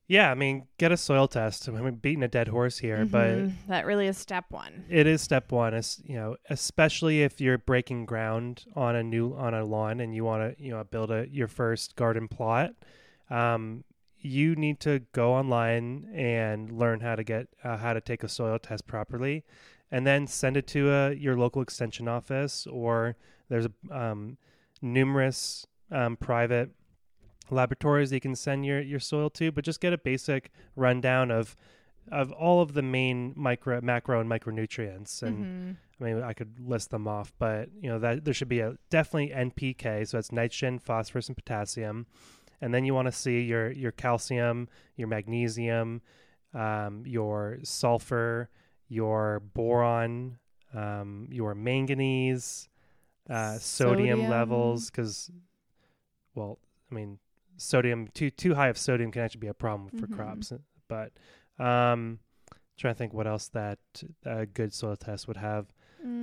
[0.07, 1.67] Yeah, I mean, get a soil test.
[1.67, 3.51] I mean, we're beating a dead horse here, but Mhm.
[3.67, 4.85] that really is step one.
[4.89, 5.73] it is step one.
[5.73, 10.15] Is you know, especially if you're breaking ground on a new on a lawn and
[10.15, 12.73] you want to you know build a your first garden plot.
[13.29, 13.83] Um,
[14.19, 18.29] you need to go online and learn how to get uh, how to take a
[18.29, 19.43] soil test properly,
[19.91, 23.17] and then send it to a, your local extension office or
[23.49, 24.37] there's um,
[24.81, 26.71] numerous um, private
[27.49, 31.31] laboratories that you can send your, your soil to, but just get a basic rundown
[31.31, 31.55] of
[32.09, 35.21] of all of the main micro, macro, and micronutrients.
[35.21, 35.77] And Mhm.
[35.99, 38.77] I mean, I could list them off, but you know that there should be a
[38.89, 42.05] definitely NPK, so that's nitrogen, phosphorus, and potassium.
[42.61, 46.01] And then you want to see your your calcium, your magnesium,
[46.53, 48.49] um, your sulfur,
[48.87, 50.39] your boron,
[50.73, 52.69] um, your manganese,
[53.29, 54.29] uh, sodium, Sodium.
[54.29, 55.29] levels, because,
[56.35, 56.57] well,
[56.89, 57.19] I mean,
[57.57, 60.13] sodium too too high of sodium can actually be a problem for Mhm.
[60.13, 60.53] crops.
[60.87, 61.11] But
[61.59, 62.19] um,
[62.77, 63.79] trying to think what else that
[64.25, 65.67] a good soil test would have.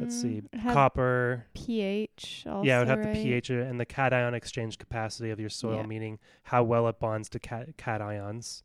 [0.01, 1.47] Let's see, Mm, copper.
[1.53, 2.45] pH.
[2.47, 3.13] Also, yeah, it would have right?
[3.13, 5.87] the pH and the cation exchange capacity of your soil, Yeah.
[5.87, 8.63] meaning how well it bonds to cat cations.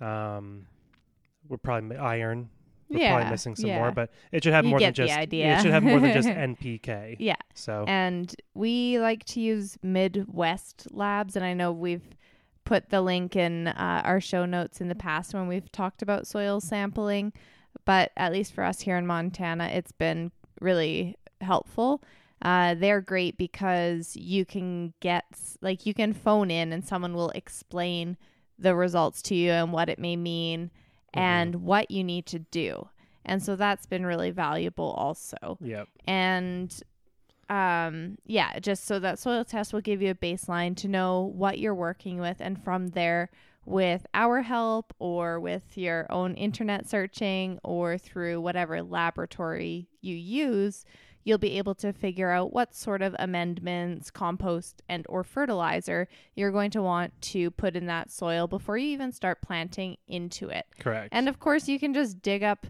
[0.00, 0.66] Um,
[1.48, 2.48] we're probably iron.
[2.92, 3.78] We're yeah, probably missing some yeah.
[3.78, 5.16] more, but it should have You more than just.
[5.16, 5.56] idea.
[5.56, 7.16] It should have more than just NPK.
[7.18, 12.16] Yeah, So and we like to use Midwest Labs, and I know we've
[12.64, 16.26] put the link in uh, our show notes in the past when we've talked about
[16.26, 17.32] soil sampling,
[17.84, 22.02] but at least for us here in Montana, it's been really helpful.
[22.40, 25.24] Uh, they're great because you can get
[25.60, 28.16] like you can phone in and someone will explain
[28.58, 30.70] the results to you and what it may mean
[31.14, 31.20] Mhm.
[31.20, 32.88] and what you need to do.
[33.24, 35.88] And so that's been really valuable also Yep.
[36.06, 36.82] and
[37.48, 41.58] um yeah just so that soil test will give you a baseline to know what
[41.58, 43.30] you're working with and from there
[43.64, 50.84] with our help or with your own internet searching or through whatever laboratory you use
[51.24, 56.50] you'll be able to figure out what sort of amendments compost and or fertilizer you're
[56.50, 60.66] going to want to put in that soil before you even start planting into it
[60.78, 61.08] Correct.
[61.12, 62.66] and of course, you can just dig up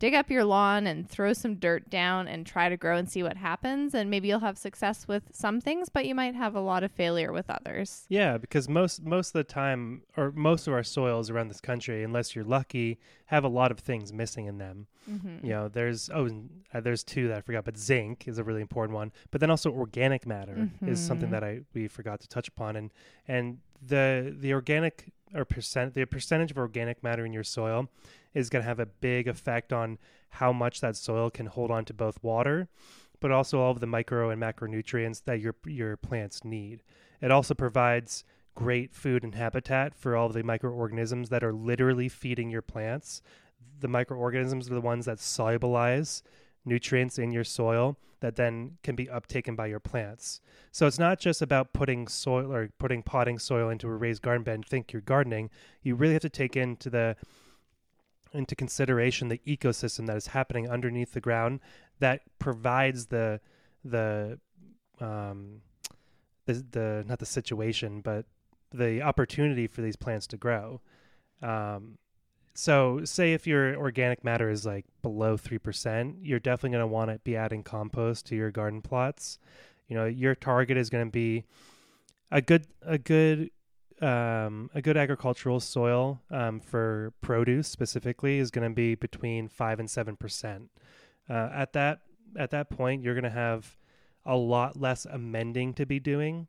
[0.00, 3.22] dig up your lawn and throw some dirt down and try to grow and see
[3.22, 3.94] what happens.
[3.94, 6.90] And maybe you'll have success with some things, but you might have a lot of
[6.90, 8.06] failure with others.
[8.08, 12.02] Yeah, because most most of the time, or most of our soils around this country,
[12.02, 14.86] unless you're lucky, have a lot of things missing in them.
[15.08, 15.44] Mm-hmm.
[15.46, 16.28] You know, there's oh,
[16.74, 19.12] uh, there's two that I forgot, but zinc is a really important one.
[19.30, 21.32] But then also organic matter is something Mhm.
[21.32, 22.90] that I we forgot to touch upon, and
[23.28, 27.88] and the the organic or percent the percentage of organic matter in your soil
[28.34, 29.98] is going to have a big effect on
[30.30, 32.68] how much that soil can hold on to both water,
[33.20, 36.82] but also all of the micro and macronutrients that your your plants need.
[37.20, 42.08] It also provides great food and habitat for all of the microorganisms that are literally
[42.08, 43.22] feeding your plants.
[43.80, 46.22] The microorganisms are the ones that solubilize
[46.64, 50.40] nutrients in your soil that then can be uptaken by your plants.
[50.72, 54.42] So it's not just about putting soil or putting potting soil into a raised garden
[54.42, 55.48] bed and think you're gardening.
[55.82, 57.16] You really have to take into the
[58.32, 61.60] into consideration the ecosystem that is happening underneath the ground
[61.98, 63.40] that provides the
[63.84, 64.38] the
[65.00, 65.62] um
[66.46, 68.26] the the not the situation but
[68.72, 70.80] the opportunity for these plants to grow.
[71.42, 71.98] Um,
[72.54, 77.10] so, say if your organic matter is like below 3%, you're definitely going to want
[77.10, 79.38] to be adding compost to your garden plots.
[79.88, 81.44] You know, your target is going to be
[82.30, 83.50] a good, a good,
[84.00, 89.78] um, a good agricultural soil um, for produce specifically is going to be between five
[89.78, 90.70] and seven percent.
[91.28, 92.00] Uh, at that
[92.36, 93.76] at that point, you're going to have
[94.24, 96.46] a lot less amending to be doing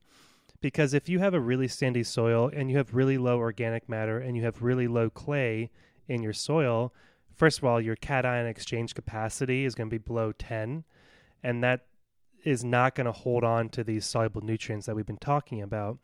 [0.62, 4.20] because if you have a really sandy soil and you have really low organic matter
[4.20, 5.72] and you have really low clay
[6.08, 6.94] in your soil,
[7.36, 10.84] first of all, your cation exchange capacity is going to be below 10,
[11.44, 11.88] and that
[12.44, 15.98] is not going to hold on to these soluble nutrients that we've been talking about.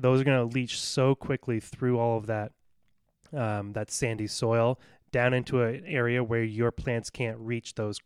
[0.00, 2.52] Those are going to leach so quickly through all of that
[3.32, 4.80] um, that sandy soil
[5.12, 7.98] down into an area where your plants can't reach those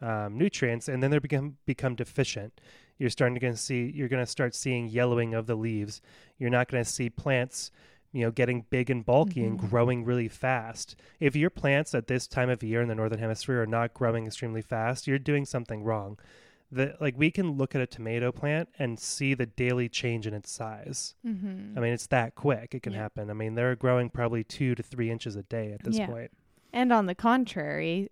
[0.00, 2.60] um, nutrients, and then they become become deficient.
[2.98, 6.00] You're starting to see you're going to start seeing yellowing of the leaves.
[6.38, 7.70] You're not going to see plants,
[8.12, 9.70] you know, getting big and bulky and Mhm.
[9.70, 10.96] growing really fast.
[11.20, 14.26] If your plants at this time of year in the northern hemisphere are not growing
[14.26, 16.18] extremely fast, you're doing something wrong.
[16.72, 20.34] The, like we can look at a tomato plant and see the daily change in
[20.34, 21.14] its size.
[21.24, 21.78] Mm-hmm.
[21.78, 22.74] I mean, it's that quick.
[22.74, 23.02] It can Yeah.
[23.02, 23.30] happen.
[23.30, 26.06] I mean, they're growing probably two to three inches a day at this Yeah.
[26.06, 26.32] point.
[26.72, 28.10] And on the contrary,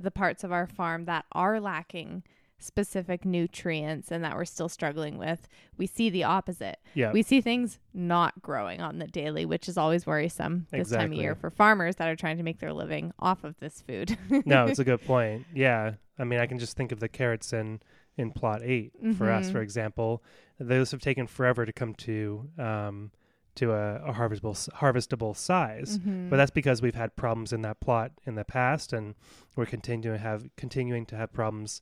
[0.00, 2.22] the parts of our farm that are lacking
[2.62, 6.78] specific nutrients and that we're still struggling with, we see the opposite.
[6.94, 7.12] Yeah.
[7.12, 11.18] We see things not growing on the daily, which is always worrisome this time of
[11.18, 14.16] year for farmers that are trying to make their living off of this food.
[14.46, 15.46] no, it's a good point.
[15.54, 15.92] Yeah.
[16.18, 17.80] I mean, I can just think of the carrots in
[18.18, 19.52] in plot 8 for us, Mhm.
[19.52, 20.22] for example.
[20.60, 23.10] Those have taken forever to come to um
[23.54, 25.98] to a, a harvestable harvestable size.
[25.98, 26.28] Mhm.
[26.30, 29.14] But that's because we've had problems in that plot in the past and
[29.56, 31.80] we're continuing to have continuing to have problems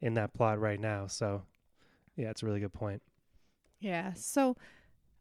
[0.00, 1.06] in that plot right now.
[1.06, 1.42] So
[2.16, 3.02] yeah, it's a really good point.
[3.80, 4.12] yeah.
[4.14, 4.56] So,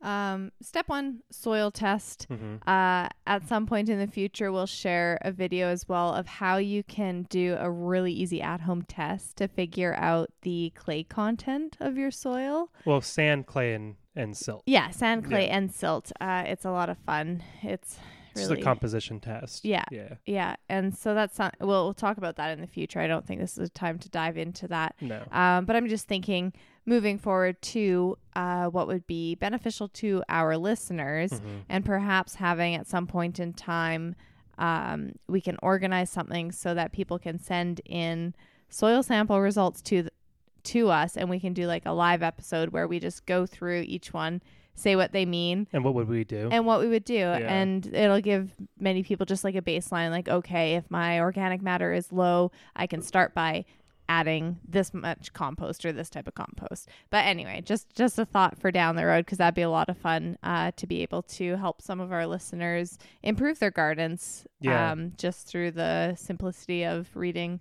[0.02, 2.26] um, step one, soil test.
[2.30, 6.26] hmm Uh, at some point in the future, we'll share a video as well of
[6.26, 11.04] how you can do a really easy at home test to figure out the clay
[11.04, 12.70] content of your soil.
[12.86, 14.64] Well, sand, clay, and and silt.
[14.66, 15.58] Yeah, sand, clay, Yeah.
[15.58, 16.12] and silt.
[16.20, 17.44] Uh, it's a lot of fun.
[17.62, 18.00] It's
[18.36, 19.66] It's really a composition test.
[19.66, 19.84] Yeah.
[19.92, 20.16] Yeah.
[20.26, 21.56] yeah, and so that's not.
[21.60, 23.00] We'll, we'll talk about that in the future.
[23.00, 24.96] I don't think this is a time to dive into that.
[25.02, 25.22] No.
[25.32, 26.54] Um, but I'm just thinking,
[26.86, 31.62] moving forward to uh, what would be beneficial to our listeners, Mhm.
[31.70, 34.16] and perhaps having at some point in time,
[34.58, 38.34] um, we can organize something so that people can send in
[38.70, 40.14] soil sample results to th-
[40.62, 43.82] to us, and we can do like a live episode where we just go through
[43.88, 44.42] each one,
[44.80, 46.50] say what they mean, And what would we do?
[46.52, 50.28] and what we would do, and it'll give many people just like a baseline, like
[50.30, 53.66] okay, if my organic matter is low, I can start by
[54.08, 56.90] adding this much compost or this type of compost.
[57.12, 59.88] But anyway, just just a thought for down the road because that'd be a lot
[59.88, 64.48] of fun uh, to be able to help some of our listeners improve their gardens.
[64.62, 64.92] Yeah.
[64.92, 67.60] Um, just through the simplicity of reading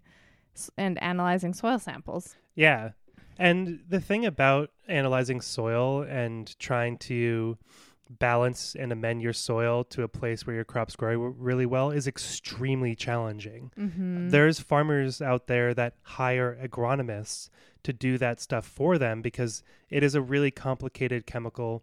[0.78, 2.37] and analyzing soil samples.
[2.54, 2.90] Yeah.
[3.38, 7.59] And the thing about analyzing soil and trying to
[8.11, 12.07] balance and amend your soil to a place where your crops grow really well is
[12.07, 13.70] extremely challenging.
[13.79, 14.31] Mm-hmm.
[14.31, 17.51] There's farmers out there that hire agronomists
[17.83, 21.83] to do that stuff for them because it is a really complicated chemical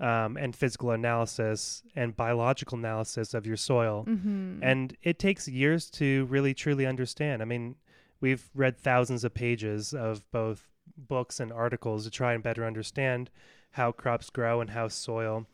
[0.00, 4.04] um, and physical analysis and biological analysis of your soil.
[4.06, 4.62] mm-hmm.
[4.62, 7.40] And it takes years to really truly understand.
[7.40, 7.76] I mean,
[8.20, 13.30] we've read thousands of pages of both books and articles to try and better understand
[13.72, 15.46] how crops grow and how soil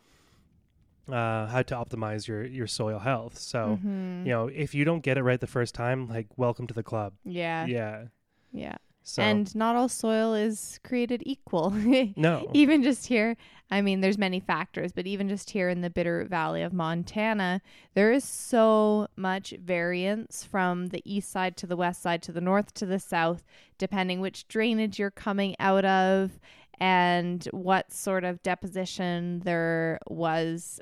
[1.09, 3.39] uh, how to optimize your your soil health.
[3.39, 4.25] So Mhm.
[4.27, 6.83] you know, if you don't get it right the first time, like welcome to the
[6.83, 7.15] club.
[7.25, 8.05] yeah, Yeah.
[8.53, 8.77] yeah.
[9.05, 11.71] So And not all soil is created equal.
[12.17, 12.49] no.
[12.53, 13.37] even just here,
[13.71, 17.61] I mean, there's many factors, but even just here in the Bitterroot Valley of Montana,
[17.95, 22.41] there is so much variance from the east side to the west side to the
[22.41, 23.43] north to the south,
[23.77, 26.39] depending which drainage you're coming out of
[26.79, 30.81] and what sort of deposition there was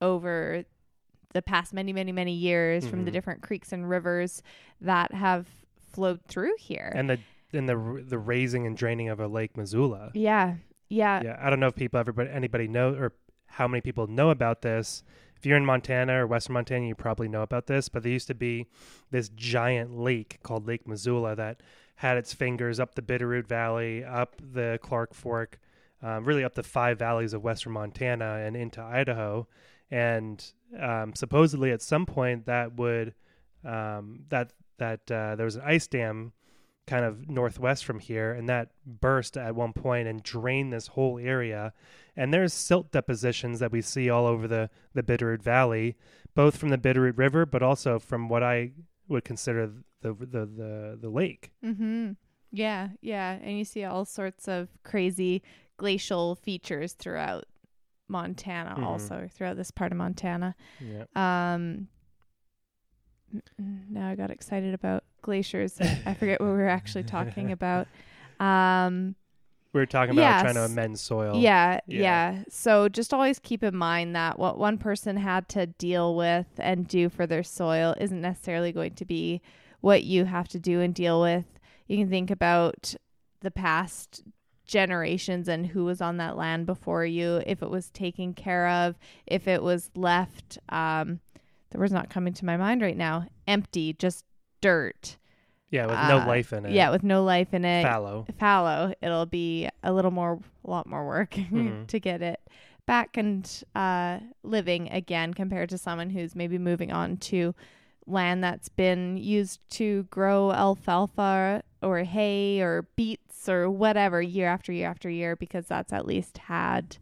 [0.00, 0.64] over
[1.34, 3.14] the past many, many, many years from the Mhm.
[3.14, 4.42] different creeks and rivers
[4.80, 5.46] that have
[5.92, 6.92] flowed through here.
[6.94, 7.18] and the
[7.52, 10.10] and the the raising and draining of a Lake Missoula.
[10.14, 10.56] yeah.
[10.88, 11.22] Yeah.
[11.24, 13.14] yeah, I don't know if people everybody anybody know or
[13.46, 15.02] how many people know about this.
[15.36, 17.88] If you're in Montana or Western Montana, you probably know about this.
[17.88, 18.66] But there used to be
[19.10, 21.62] this giant lake called Lake Missoula that
[21.96, 25.58] had its fingers up the Bitterroot Valley, up the Clark Fork,
[26.02, 29.48] um, really up the five valleys of Western Montana and into Idaho.
[29.90, 30.44] And
[30.78, 33.14] um, supposedly, at some point, that would
[33.64, 36.32] um, that that uh, there was an ice dam
[36.92, 41.18] kind of northwest from here, and that burst at one point and drained this whole
[41.18, 41.72] area.
[42.16, 45.96] And there's silt depositions that we see all over the the Bitterroot Valley,
[46.34, 48.72] both from the Bitterroot River, but also from what I
[49.08, 49.72] would consider
[50.02, 51.52] the the the, the lake.
[51.64, 52.12] Mm-hmm.
[52.50, 53.38] Yeah, yeah.
[53.42, 55.42] And you see all sorts of crazy
[55.78, 57.44] glacial features throughout
[58.08, 58.84] Montana, Mhm.
[58.84, 60.54] also throughout this part of Montana.
[60.78, 61.04] Yeah.
[61.16, 61.88] Um,
[63.90, 65.80] now I got excited about glaciers.
[65.80, 67.88] I forget what we were actually talking about.
[68.40, 69.14] Um,
[69.72, 71.40] We were talking about trying to amend soil.
[71.40, 72.00] yeah, Yeah.
[72.36, 76.46] yeah, So just always keep in mind that what one person had to deal with
[76.58, 79.40] and do for their soil isn't necessarily going to be
[79.80, 81.46] what you have to do and deal with.
[81.86, 82.94] You can think about
[83.40, 84.22] the past
[84.64, 88.96] generations and who was on that land before you, if it was taken care of,
[89.26, 91.20] if it was left um
[91.70, 94.24] the word's not coming to my mind right now, empty, just
[94.62, 95.18] dirt.
[95.68, 96.72] Yeah, with no Uh, life in it.
[96.72, 98.26] Yeah, with no life in it fallow.
[98.38, 101.86] fallow, it'll be a little more, a lot more work Mhm.
[101.88, 102.40] to get it
[102.86, 107.54] back and uh, living again compared to someone who's maybe moving on to
[108.06, 114.72] land that's been used to grow alfalfa or hay or beets or whatever year after
[114.72, 116.96] year after year because that's at least had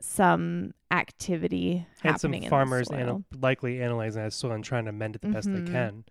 [0.00, 4.86] some activity And some happening in the farmers anal- likely analyzing that soil and trying
[4.86, 5.66] to mend it the best Mhm.
[5.66, 6.04] they can.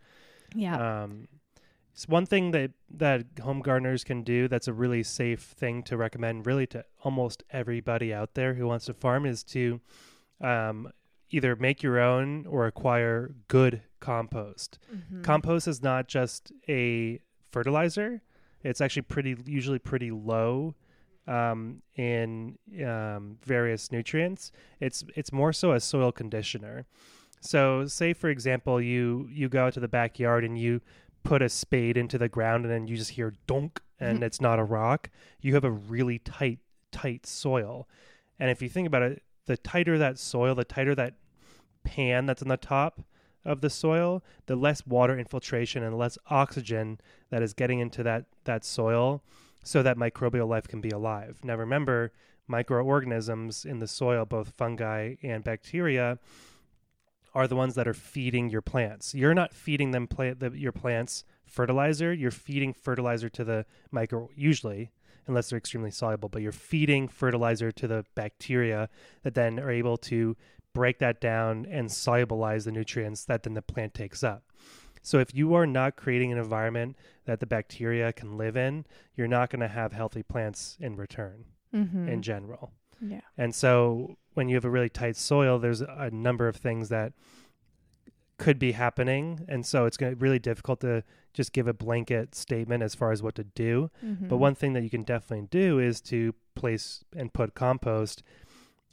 [0.55, 1.03] Yeah.
[1.03, 1.27] Um,
[1.93, 5.95] it's one thing that that home gardeners can do that's a really safe thing to
[5.95, 9.79] recommend, really to almost everybody out there who wants to farm, is to
[10.41, 10.91] um,
[11.29, 14.77] either make your own or acquire good compost.
[14.93, 15.23] Mhm.
[15.23, 17.19] Compost is not just a
[17.51, 18.21] fertilizer;
[18.61, 20.75] it's actually pretty usually pretty low
[21.27, 24.51] um, in um, various nutrients.
[24.81, 26.85] It's it's more so a soil conditioner.
[27.41, 30.81] So, say for example, you you go out to the backyard and you
[31.23, 34.23] put a spade into the ground, and then you just hear donk, and mm-hmm.
[34.23, 35.09] it's not a rock.
[35.41, 36.59] You have a really tight
[36.91, 37.87] tight soil,
[38.39, 41.15] and if you think about it, the tighter that soil, the tighter that
[41.83, 43.01] pan that's on the top
[43.45, 48.25] of the soil, the less water infiltration and less oxygen that is getting into that
[48.45, 49.23] that soil
[49.63, 51.39] so that microbial life can be alive.
[51.43, 52.11] Now remember,
[52.47, 56.19] microorganisms in the soil, both fungi and bacteria,
[57.35, 59.13] are the ones that are feeding your plants.
[59.13, 62.13] You're not feeding them plant the, your plants fertilizer.
[62.13, 64.91] You're feeding fertilizer to the micro usually,
[65.27, 66.29] unless they're extremely soluble.
[66.29, 68.89] But you're feeding fertilizer to the bacteria
[69.23, 70.37] that then are able to
[70.73, 74.43] break that down and solubilize the nutrients that then the plant takes up.
[75.01, 79.27] So if you are not creating an environment that the bacteria can live in, you're
[79.27, 82.07] not going to have healthy plants in return Mhm.
[82.07, 82.71] in general.
[83.01, 83.21] Yeah.
[83.37, 87.13] And so when you have a really tight soil, there's a number of things that
[88.37, 89.45] could be happening.
[89.47, 92.93] And so it's going to be really difficult to just give a blanket statement as
[92.93, 93.89] far as what to do.
[94.01, 94.39] But Mhm.
[94.39, 98.23] one thing that you can definitely do is to place and put compost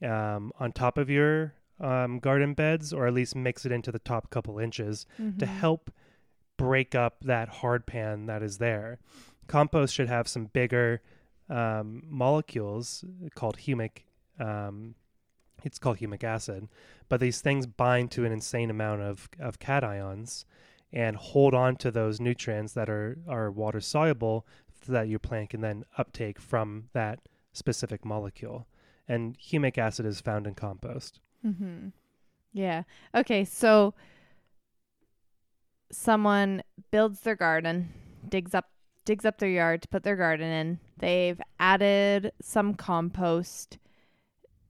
[0.01, 3.99] um, on top of your um, garden beds, or at least mix it into the
[3.99, 5.49] top couple inches to Mhm.
[5.49, 5.91] help
[6.57, 8.99] break up that hard pan that is there.
[9.49, 11.01] Compost should have some bigger
[11.53, 14.05] um, molecules called humic.
[14.41, 14.95] Um,
[15.65, 16.69] it's called humic acid,
[17.09, 20.45] but these things bind to an insane amount of, of cations
[20.93, 24.47] and hold on to those nutrients that are, are water soluble
[24.85, 27.21] so that your plant can then uptake from that
[27.53, 28.67] specific molecule.
[29.07, 31.21] And humic acid is found in compost.
[31.47, 31.89] Mm-hmm.
[32.53, 32.83] Yeah.
[33.15, 33.45] Okay.
[33.45, 33.95] So
[35.93, 37.93] someone builds their garden,
[38.29, 38.67] digs up
[39.05, 40.79] digs up their yard to put their garden in.
[41.03, 43.79] They've added some compost.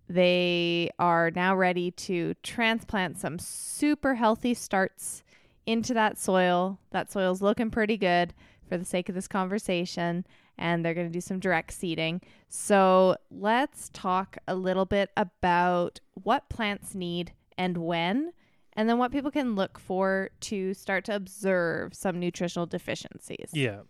[0.09, 5.23] They are now ready to transplant some super healthy starts
[5.67, 6.79] into that soil.
[6.91, 8.33] That soil's looking pretty good
[8.67, 10.25] for the sake of this conversation,
[10.57, 12.23] and they're going to do some direct seeding.
[12.49, 18.33] So let's talk a little bit about what plants need and when,
[18.73, 23.51] and then what people can look for to start to observe some nutritional deficiencies.
[23.53, 23.81] Yeah.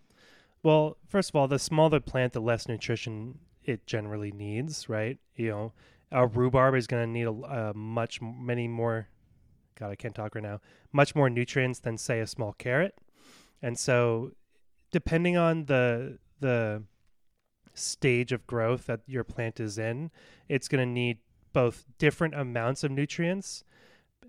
[0.62, 5.18] Well, first of all, the smaller plant, the less nutrition it generally needs, right?
[5.36, 5.72] You know,
[6.10, 9.08] a rhubarb is going to need a, a much many more.
[9.78, 10.60] God, I can't talk right now.
[10.92, 12.94] Much more nutrients than say a small carrot,
[13.62, 14.32] and so
[14.90, 16.82] depending on the the
[17.74, 20.10] stage of growth that your plant is in,
[20.48, 21.18] it's going to need
[21.52, 23.64] both different amounts of nutrients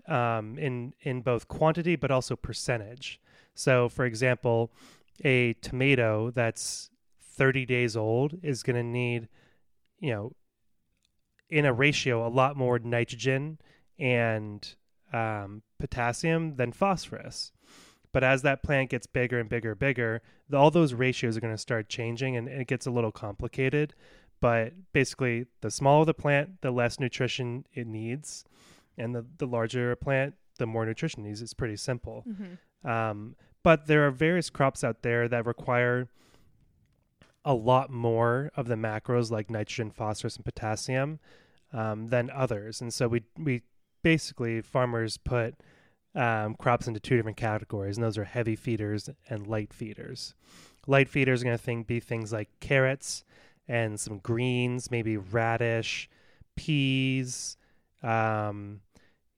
[0.08, 3.20] um, in in both quantity but also percentage.
[3.54, 4.72] So, for example,
[5.22, 6.90] a tomato that's
[7.20, 9.28] 30 days old is going to need,
[10.00, 10.32] you know,
[11.48, 13.58] in a ratio, a lot more nitrogen
[13.98, 14.74] and
[15.12, 17.52] um, potassium than phosphorus.
[18.12, 21.40] But as that plant gets bigger and bigger and bigger, the, all those ratios are
[21.40, 23.94] going to start changing and, and it gets a little complicated.
[24.40, 28.44] But basically, the smaller the plant, the less nutrition it needs.
[28.96, 31.42] And the, the larger a plant, the more nutrition it needs.
[31.42, 32.24] It's pretty simple.
[32.28, 32.88] Mm-hmm.
[32.88, 33.34] Um,
[33.64, 36.06] but there are various crops out there that require
[37.44, 41.18] a lot more of the macros like nitrogen, phosphorus, and potassium
[41.72, 42.80] um, than others.
[42.80, 43.62] And so we we
[44.02, 45.56] basically farmers put
[46.14, 50.34] um, crops into two different categories, and those are heavy feeders and light feeders.
[50.86, 53.24] Light feeders are going to think, be things like carrots
[53.66, 56.08] and some greens, maybe radish,
[56.54, 57.56] peas,
[58.02, 58.80] um,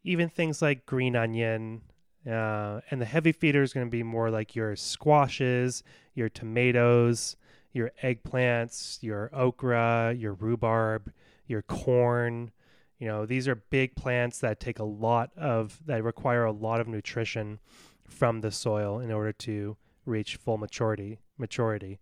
[0.02, 1.82] even things like green onion,
[2.26, 5.82] uh, and the heavy feeder is going to be more like your squashes,
[6.14, 7.36] your tomatoes,
[7.72, 11.12] your eggplants, your okra, your rhubarb,
[11.46, 12.50] your corn.
[12.98, 16.80] You know, these are big plants that take a lot of, that require a lot
[16.80, 17.60] of nutrition
[18.08, 21.18] from the soil in order to reach full maturity.
[21.38, 21.98] Maturity.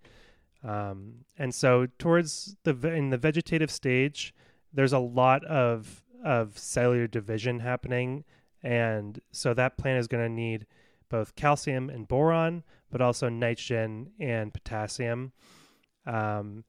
[0.62, 4.32] Um, and so, towards the in the vegetative stage,
[4.72, 8.24] there's a lot of of cellular division happening
[8.64, 10.66] and so that plant is going to need
[11.10, 15.32] both calcium and boron, but also nitrogen and potassium.
[16.06, 16.64] Um,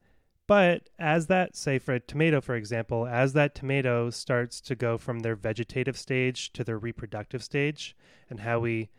[0.46, 4.98] but as that, say for a tomato, for example, as that tomato starts to go
[4.98, 7.96] from their vegetative stage to their reproductive stage,
[8.30, 8.90] and how we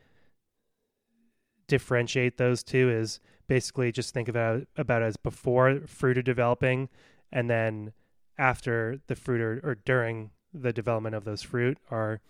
[1.67, 6.89] differentiate those two is basically just think about about as before fruit are developing,
[7.31, 7.93] and then
[8.37, 12.21] after the fruit or, or during the development of those fruit are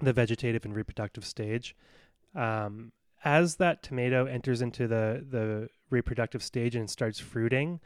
[0.00, 1.74] the vegetative and reproductive stage.
[2.34, 2.92] Um,
[3.24, 7.80] as that tomato enters into the the reproductive stage and starts fruiting,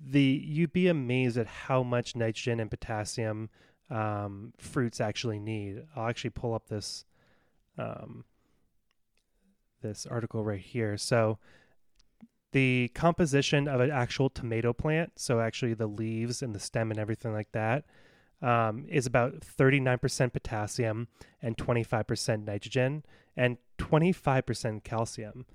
[0.00, 3.50] the you'd be amazed at how much nitrogen and potassium
[3.90, 5.82] um, fruits actually need.
[5.94, 7.04] I'll actually pull up this
[7.78, 8.24] um,
[9.82, 10.96] this article right here.
[10.96, 11.38] So
[12.52, 16.98] the composition of an actual tomato plant, so actually the leaves and the stem and
[16.98, 17.84] everything like that,
[18.42, 21.08] um, is about 39% potassium
[21.42, 23.04] and 25% nitrogen
[23.36, 25.46] and 25% calcium.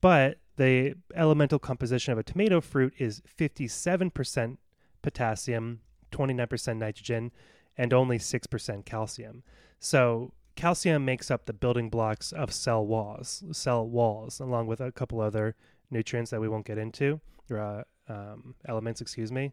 [0.00, 4.56] But the elemental composition of a tomato fruit is 57%
[5.02, 5.80] potassium,
[6.12, 7.32] 29% nitrogen,
[7.76, 9.42] and only 6% calcium.
[9.78, 14.92] So calcium makes up the building blocks of cell walls, cell walls, along with a
[14.92, 15.56] couple other
[15.90, 17.20] nutrients that we won't get into,
[17.50, 19.52] or uh, um, elements, excuse me.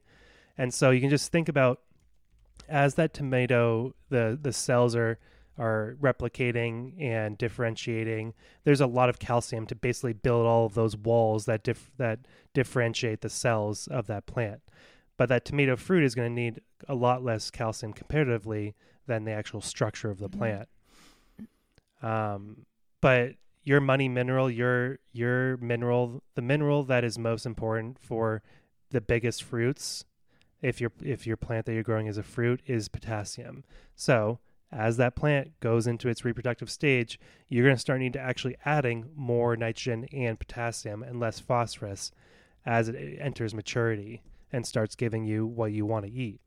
[0.58, 1.82] And so you can just think about
[2.68, 5.18] as that tomato the the cells are
[5.58, 8.34] are replicating and differentiating
[8.64, 12.20] there's a lot of calcium to basically build all of those walls that dif- that
[12.54, 14.62] differentiate the cells of that plant
[15.18, 18.76] but that tomato fruit is going to need a lot less calcium comparatively
[19.08, 20.40] than the actual structure of the mm-hmm.
[20.40, 20.70] plant
[22.04, 22.66] um,
[23.02, 23.34] but
[23.64, 28.44] your money mineral your your mineral the mineral that is most important for
[28.92, 30.06] the biggest fruits
[30.62, 33.64] if your if your plant that you're growing as a fruit is potassium.
[33.96, 34.40] So
[34.72, 38.58] as that plant goes into its reproductive stage, you're going to start need to actually
[38.66, 42.12] adding more nitrogen and potassium and less phosphorus
[42.66, 46.42] as it enters maturity and starts giving you what you want to eat.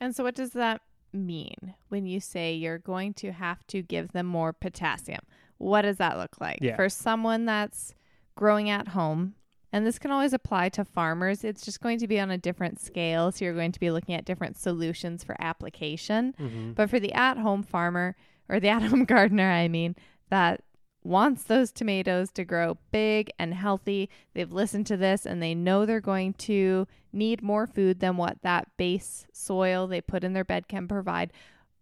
[0.00, 0.82] And so what does that
[1.12, 5.20] mean when you say you're going to have to give them more potassium?
[5.56, 6.58] What does that look like?
[6.60, 6.76] Yeah.
[6.76, 7.94] For someone that's
[8.36, 9.34] growing at home,
[9.72, 11.44] and this can always apply to farmers.
[11.44, 13.30] It's just going to be on a different scale.
[13.30, 16.34] So you're going to be looking at different solutions for application.
[16.40, 16.72] Mm-hmm.
[16.72, 18.16] But for the at home farmer
[18.48, 19.94] or the at home gardener, I mean,
[20.30, 20.62] that
[21.04, 24.08] wants those tomatoes to grow big and healthy.
[24.34, 28.42] They've listened to this and they know they're going to need more food than what
[28.42, 31.32] that base soil they put in their bed can provide.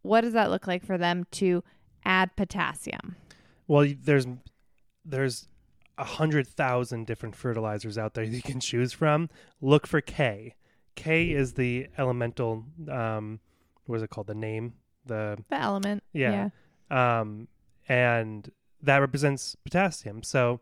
[0.02, 1.64] What does that look like for them to
[2.04, 3.16] add potassium?
[3.66, 4.26] Well, there's
[5.04, 5.48] there's
[5.98, 9.28] a hundred thousand different fertilizers out there you can choose from.
[9.60, 10.54] Look for K.
[10.94, 12.64] K is the elemental.
[12.90, 13.40] Um,
[13.86, 14.26] what is it called?
[14.26, 14.74] The name.
[15.04, 16.02] The The element.
[16.12, 16.50] Yeah.
[16.90, 17.48] um,
[17.88, 18.50] and
[18.82, 20.22] that represents potassium.
[20.22, 20.60] So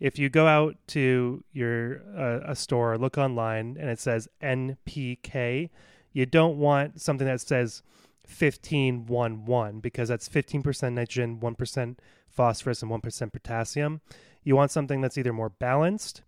[0.00, 5.70] if you go out to your uh, a store, look online, and it says NPK,
[6.12, 7.82] you don't want something that says
[8.28, 11.96] 1511 because that's 15% nitrogen, 1%
[12.28, 14.00] phosphorus, and 1% potassium.
[14.48, 16.22] You want something that's either more balanced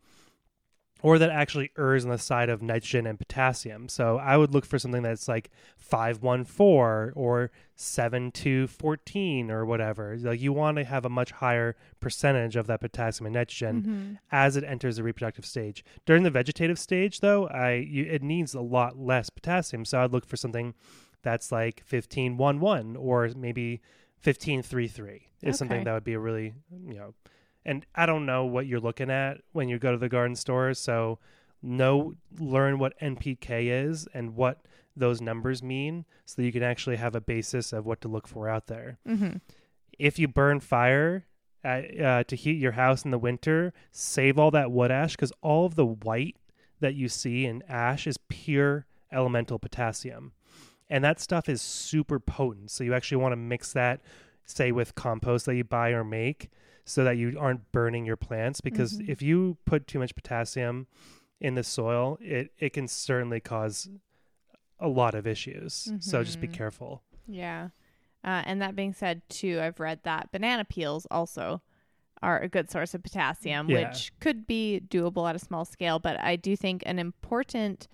[1.02, 3.88] or that actually errs on the side of nitrogen and potassium.
[3.88, 10.16] So I would look for something that's like 514 or 7214 or whatever.
[10.18, 14.18] Like you want to have a much higher percentage of that potassium and nitrogen Mhm.
[14.30, 15.82] as it enters the reproductive stage.
[16.04, 19.84] During the vegetative stage though, I you, it needs a lot less potassium.
[19.86, 20.74] So I'd look for something
[21.22, 23.80] that's like 1511 or maybe
[24.22, 26.52] 1533 is something that would be a really,
[26.86, 27.14] you know,
[27.64, 30.74] and I don't know what you're looking at when you go to the garden store.
[30.74, 31.18] So
[31.62, 34.64] know, learn what NPK is and what
[34.96, 38.26] those numbers mean so that you can actually have a basis of what to look
[38.26, 38.98] for out there.
[39.06, 39.40] Mhm.
[39.98, 41.26] If you burn fire
[41.62, 45.32] at, uh, to heat your house in the winter, save all that wood ash because
[45.42, 46.36] all of the white
[46.80, 50.32] that you see in ash is pure elemental potassium.
[50.88, 52.70] And that stuff is super potent.
[52.70, 54.00] So you actually want to mix that,
[54.44, 56.50] say, with compost that you buy or make
[56.84, 58.60] so that you aren't burning your plants.
[58.60, 59.08] Because Mhm.
[59.08, 60.86] if you put too much potassium
[61.40, 63.88] in the soil, it, it can certainly cause
[64.78, 65.92] a lot of issues.
[66.00, 66.52] So just be Mhm.
[66.54, 67.02] careful.
[67.26, 67.68] Yeah.
[68.24, 71.62] Uh, and that being said, too, I've read that banana peels also
[72.22, 73.88] are a good source of potassium, Yeah.
[73.88, 75.98] which could be doable at a small scale.
[75.98, 77.88] But I do think an important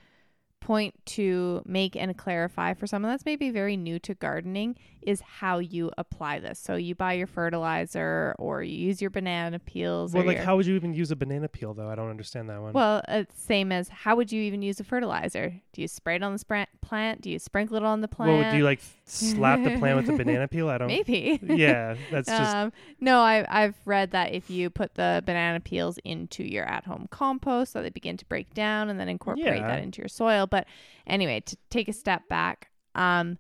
[0.60, 5.58] point to make and clarify for someone that's maybe very new to gardening is how
[5.58, 6.58] you apply this.
[6.58, 10.12] So you buy your fertilizer or you use your banana peels.
[10.12, 11.88] Well, like, your- how would you even use a banana peel, though?
[11.88, 12.72] I don't understand that one.
[12.72, 15.54] well, it's same as how would you even use a fertilizer?
[15.72, 17.20] Do you spray it on the spra- plant?
[17.20, 18.32] Do you sprinkle it on the plant?
[18.32, 20.68] Well, would you like slap the plant with a banana peel?
[20.68, 20.88] I don't.
[20.88, 21.38] Maybe.
[21.42, 25.98] Yeah, that's just um, no, I, I've read that if you put the banana peels
[26.04, 29.68] into your at-home compost, so they begin to break down, and then incorporate Yeah.
[29.68, 30.45] that into your soil.
[30.46, 30.66] But
[31.06, 33.38] anyway, to take a step back, um,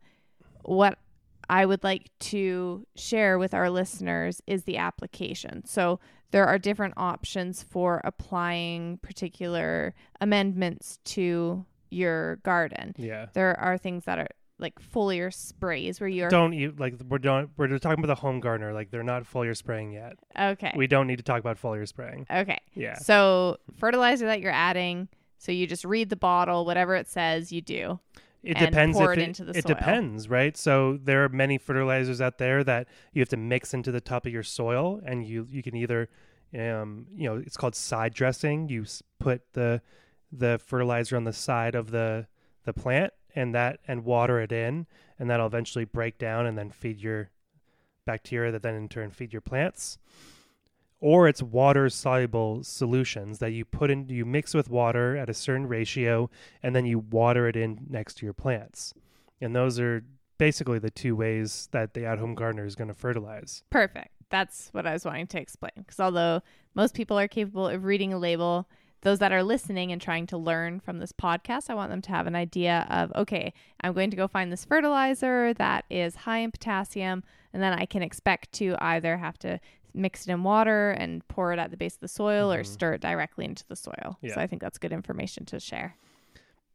[0.62, 0.98] what
[1.48, 5.64] I would like to share with our listeners is the application.
[5.64, 6.00] So
[6.32, 12.94] there are different options for applying particular amendments to your garden.
[12.98, 13.26] yeah.
[13.32, 14.28] There are things that are
[14.58, 18.40] like foliar sprays where you're Don't you like we're don't we're talking about the home
[18.40, 20.14] gardener like they're not foliar spraying yet.
[20.38, 20.72] okay.
[20.74, 22.26] We don't need to talk about foliar spraying.
[22.30, 22.58] okay.
[22.74, 22.94] Yeah.
[22.98, 25.08] So fertilizer that you're adding,
[25.38, 28.00] so you just read the bottle, whatever it says, you do.
[28.42, 30.56] It and depends pour if it it, into the it depends, right?
[30.56, 34.24] So there are many fertilizers out there that you have to mix into the top
[34.24, 36.08] of your soil, and you you can either,
[36.56, 38.68] um, you know, it's called side dressing.
[38.68, 38.84] You
[39.18, 39.82] put the
[40.30, 42.28] the fertilizer on the side of the
[42.64, 44.86] the plant, and that and water it in,
[45.18, 47.30] and that'll eventually break down and then feed your
[48.04, 49.98] bacteria that then in turn feed your plants.
[51.06, 55.34] Or it's water soluble solutions that you put in, you mix with water at a
[55.34, 56.28] certain ratio,
[56.64, 58.92] and then you water it in next to your plants.
[59.40, 60.02] And those are
[60.36, 63.62] basically the two ways that the at home gardener is going to fertilize.
[63.70, 64.08] Perfect.
[64.30, 65.70] That's what I was wanting to explain.
[65.76, 66.42] Because although
[66.74, 68.68] most people are capable of reading a label,
[69.02, 72.10] those that are listening and trying to learn from this podcast, I want them to
[72.10, 76.38] have an idea of okay, I'm going to go find this fertilizer that is high
[76.38, 79.60] in potassium, and then I can expect to either have to
[79.96, 82.66] mix it in water and pour it at the base of the soil or Mhm.
[82.66, 84.18] stir it directly into the soil.
[84.20, 84.34] Yeah.
[84.34, 85.96] So I think that's good information to share.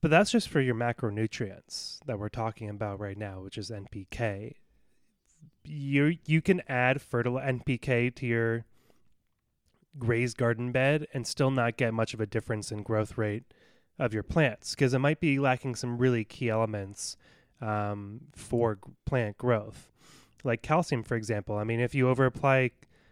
[0.01, 4.55] But that's just for your macronutrients that we're talking about right now, which is NPK.
[5.63, 8.65] You you can add fertile NPK to your
[9.97, 13.43] raised garden bed and still not get much of a difference in growth rate
[13.99, 17.17] of your plants because it might be lacking some really key elements
[17.59, 19.91] um, for g- plant growth,
[20.43, 21.57] like calcium, for example.
[21.57, 22.71] I mean, if you over apply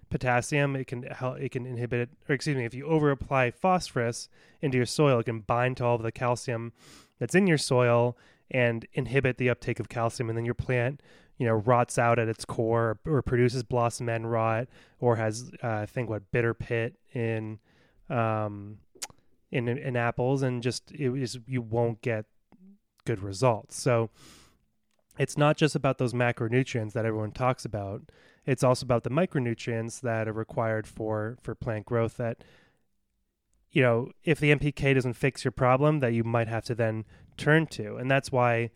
[0.09, 1.39] potassium, it can help.
[1.39, 4.29] It can inhibit it, or excuse me, if you over apply phosphorus
[4.61, 6.73] into your soil, it can bind to all of the calcium
[7.19, 8.17] that's in your soil
[8.51, 11.01] and inhibit the uptake of calcium, and then your plant,
[11.37, 14.67] you know, rots out at its core, or, or produces blossom end rot,
[14.99, 17.59] or has, uh, I think, what bitter pit in,
[18.09, 18.79] um,
[19.51, 22.25] in in apples, and just it is you won't get
[23.05, 23.81] good results.
[23.81, 24.09] So
[25.17, 28.03] it's not just about those macronutrients that everyone talks about.
[28.45, 32.43] It's also about the micronutrients that are required for for plant growth that
[33.71, 37.05] you know, if the NPK doesn't fix your problem that you might have to then
[37.37, 37.97] turn to.
[37.97, 38.71] And that's why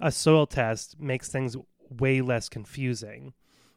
[0.00, 1.56] a soil test makes things
[1.90, 3.34] way less confusing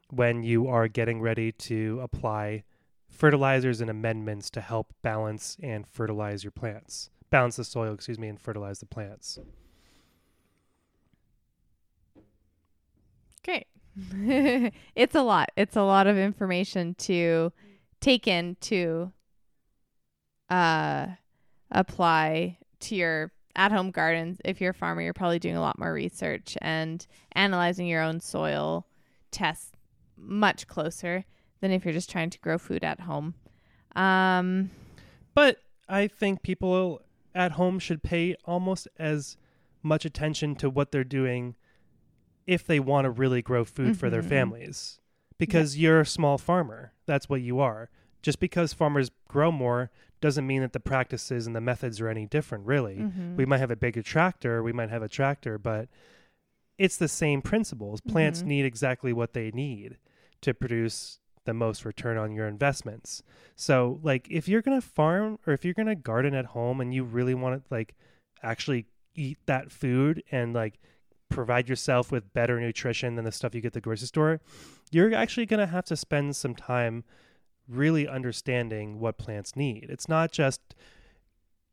[0.09, 2.63] when you are getting ready to apply
[3.09, 7.09] fertilizers and amendments to help balance and fertilize your plants.
[7.29, 9.39] Balance the soil, excuse me, and fertilize the plants.
[13.43, 13.67] Great.
[14.95, 15.51] it's a lot.
[15.57, 17.51] It's a lot of information to
[17.99, 19.11] take in to
[20.49, 21.07] uh,
[21.71, 24.39] apply to your at home gardens.
[24.45, 28.19] If you're a farmer, you're probably doing a lot more research and analyzing your own
[28.19, 28.87] soil
[29.31, 29.71] tests
[30.17, 31.25] much closer
[31.59, 33.33] than if you're just trying to grow food at home.
[33.95, 34.71] Um,
[35.33, 35.57] but
[35.89, 37.01] I think people
[37.35, 39.37] at home should pay almost as
[39.83, 41.55] much attention to what they're doing
[42.47, 43.93] if they want to really grow food mm-hmm.
[43.93, 44.29] for their mm-hmm.
[44.29, 44.99] families
[45.37, 45.81] because yeah.
[45.81, 46.93] you're a small farmer.
[47.05, 47.89] That's what you are.
[48.21, 49.89] Just because farmers grow more
[50.21, 52.97] doesn't mean that the practices and the methods are any different, really.
[52.97, 53.37] Mm-hmm.
[53.37, 55.89] We might have a bigger tractor, we might have a tractor, but
[56.77, 58.01] it's the same principles.
[58.01, 58.49] Plants mm-hmm.
[58.49, 59.97] need exactly what they need
[60.41, 63.23] to produce the most return on your investments.
[63.55, 66.81] So, like, if you're going to farm or if you're going to garden at home
[66.81, 67.95] and you really want to, like,
[68.43, 68.85] actually
[69.15, 70.79] eat that food and, like,
[71.31, 74.41] provide yourself with better nutrition than the stuff you get at the grocery store,
[74.91, 77.03] you're actually going to have to spend some time
[77.67, 79.87] really understanding what plants need.
[79.89, 80.75] It's not just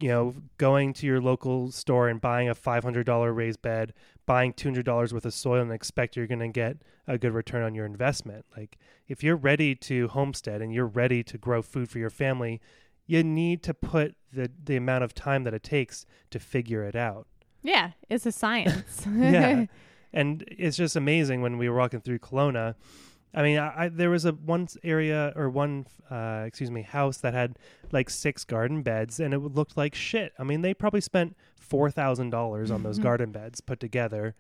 [0.01, 3.93] you know going to your local store and buying a $500 raised bed,
[4.27, 7.75] buying $200 worth of soil and expect you're going to get a good return on
[7.75, 8.45] your investment.
[8.57, 8.79] Like
[9.09, 12.61] if you're ready to homestead and you're ready to grow food for your family,
[13.07, 16.95] you need to put the the amount of time that it takes to figure it
[16.95, 17.27] out.
[17.63, 19.07] Yeah, it's a science.
[19.15, 19.67] yeah.
[20.11, 22.77] And it's just amazing when we were walking through Kelowna
[23.35, 27.19] I mean, I, I, there was a one area or one, uh, excuse me, house
[27.19, 27.59] that had
[27.93, 30.33] like six garden beds, and it looked like shit.
[30.39, 34.35] I mean, they probably spent four thousand dollars on those garden beds put together,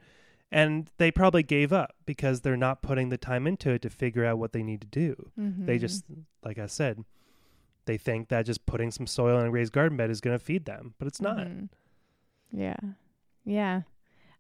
[0.51, 4.25] and they probably gave up because they're not putting the time into it to figure
[4.25, 5.31] out what they need to do.
[5.39, 5.67] Mm-hmm.
[5.67, 6.05] They just,
[6.43, 7.05] like I said,
[7.85, 10.45] they think that just putting some soil in a raised garden bed is going to
[10.45, 11.39] feed them, but it's not.
[11.39, 11.67] Mm-hmm.
[12.59, 12.77] Yeah,
[13.49, 13.83] yeah.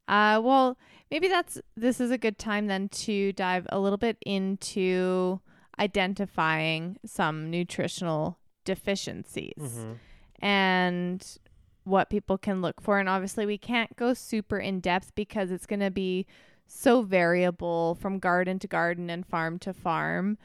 [0.06, 0.78] Uh, well,
[1.10, 5.40] maybe that's this is a good time then to dive a little bit into
[5.78, 10.44] identifying some nutritional deficiencies mm-hmm.
[10.44, 11.38] and
[11.84, 12.98] what people can look for.
[12.98, 16.26] And obviously, we can't go super in depth because it's going to be
[16.66, 20.36] so variable from garden to garden and farm to farm.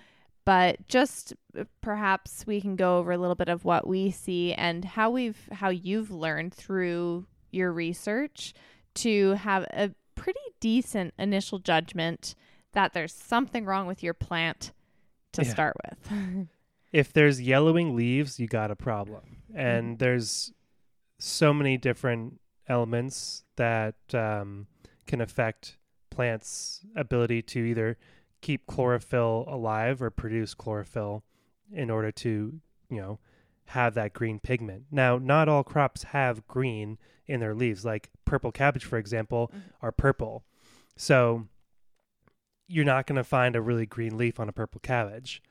[0.46, 4.54] But just uh, perhaps we can go over a little bit of what we see
[4.54, 8.54] and how we've how you've learned through your research
[8.96, 12.36] to have a pretty decent initial judgment
[12.74, 14.72] that there's something wrong with your plant
[15.34, 15.50] to yeah.
[15.50, 16.48] start with.
[16.92, 19.38] if there's yellowing leaves, you got a problem.
[19.54, 19.98] And mm-hmm.
[19.98, 20.54] there's
[21.20, 24.68] so many different elements that um,
[25.06, 25.78] can affect
[26.10, 27.98] plants' ability to either
[28.42, 31.24] keep chlorophyll alive or produce chlorophyll
[31.72, 33.20] in order to, you know,
[33.68, 34.86] have that green pigment.
[34.92, 36.98] Now, not all crops have green
[37.28, 37.86] in their leaves.
[37.86, 39.68] Like purple cabbage, for example, mm-hmm.
[39.82, 40.44] are purple.
[40.96, 41.48] So
[42.68, 45.42] you're not going to find a really green leaf on a purple cabbage.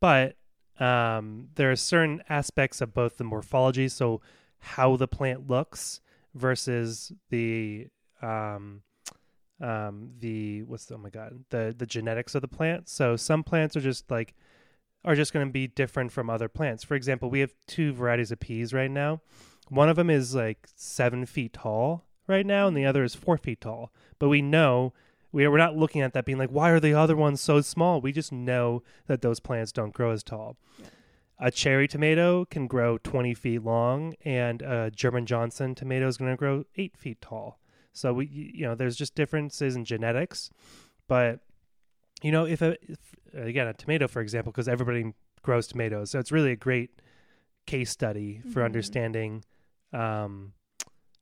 [0.00, 0.36] But
[0.80, 4.20] um, there are certain aspects of both the morphology, so
[4.60, 6.00] how the plant looks,
[6.34, 7.88] versus the
[8.22, 8.82] um,
[9.60, 12.88] um, the what's the, oh my god the the genetics of the plant.
[12.88, 14.34] So some plants are just like
[15.04, 16.84] are just going to be different from other plants.
[16.84, 19.20] For example, we have two varieties of peas right now.
[19.68, 23.36] One of them is like seven feet tall right now, and the other is four
[23.36, 23.92] feet tall.
[24.18, 24.92] But we know
[25.32, 27.60] we are, we're not looking at that being like, why are the other ones so
[27.60, 28.00] small?
[28.00, 30.56] We just know that those plants don't grow as tall.
[30.78, 30.86] Yeah.
[31.40, 36.32] A cherry tomato can grow 20 feet long, and a German Johnson tomato is going
[36.32, 37.60] to grow eight feet tall.
[37.92, 40.50] So we, you know, there's just differences in genetics,
[41.06, 41.40] but
[42.22, 42.98] you know, if a if,
[43.34, 45.12] again a tomato, for example, because everybody
[45.42, 47.00] grows tomatoes, so it's really a great
[47.66, 48.60] case study for mm-hmm.
[48.62, 49.44] understanding
[49.92, 50.52] um,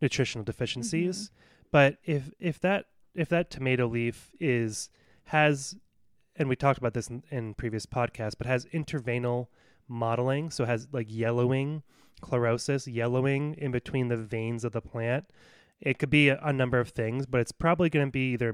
[0.01, 1.25] nutritional deficiencies.
[1.25, 1.69] Mm-hmm.
[1.73, 4.91] But if if that if that tomato leaf is
[5.25, 5.77] has
[6.37, 9.49] and we talked about this in, in previous podcasts, but has interveinal
[9.89, 11.83] mottling, so has like yellowing,
[12.23, 15.27] chlorosis, yellowing in between the veins of the plant.
[15.81, 18.51] It could be a, a number of things, but it's probably going to be either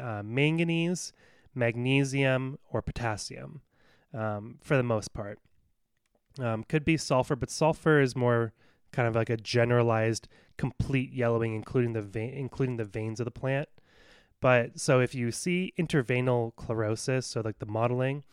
[0.00, 1.12] uh, manganese,
[1.56, 3.62] magnesium, or potassium
[4.14, 5.38] um, for the most part.
[6.38, 8.52] Um, could be sulfur, but sulfur is more
[8.92, 13.30] kind of like a generalized complete yellowing, including the vein, including the veins of the
[13.30, 13.68] plant.
[14.40, 18.24] But so if you see interveinal chlorosis, so like the mottling,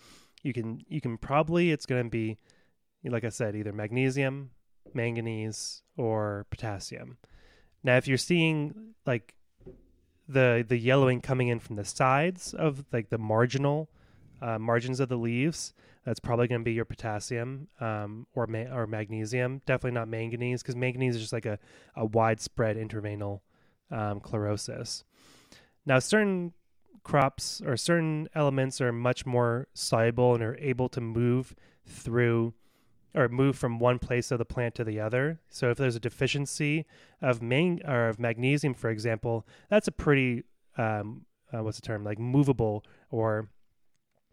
[0.41, 2.37] you can you can probably it's going to be
[3.05, 4.51] like I said either magnesium,
[4.93, 7.17] manganese or potassium.
[7.83, 9.33] Now if you're seeing like
[10.27, 13.89] the the yellowing coming in from the sides of like the marginal
[14.41, 15.73] uh, margins of the leaves,
[16.05, 19.61] that's probably going to be your potassium um, or ma- or magnesium.
[19.65, 21.59] Definitely not manganese because manganese is just like a,
[21.95, 23.41] a widespread interveinal
[23.91, 25.03] um, chlorosis.
[25.85, 26.53] Now, certain
[27.03, 31.55] crops or certain elements are much more soluble and are able to move
[31.85, 32.53] through
[33.15, 35.39] or move from one place of the plant to the other.
[35.49, 36.85] So if there's a deficiency
[37.21, 40.43] of mang- or of magnesium, for example, that's a pretty
[40.77, 43.49] um, uh, what's the term like movable or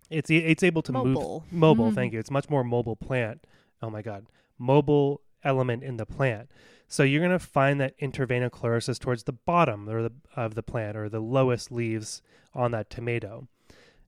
[0.09, 1.45] it's it's able to Mobile.
[1.51, 1.91] move mobile.
[1.91, 1.95] Mhm.
[1.95, 2.19] Thank you.
[2.19, 3.47] It's much more mobile plant.
[3.83, 4.27] Oh my god,
[4.59, 6.51] mobile element in the plant.
[6.89, 10.97] So you're gonna find that interveinal chlorosis towards the bottom or the, of the plant
[10.97, 12.23] or the lowest leaves
[12.55, 13.47] on that tomato.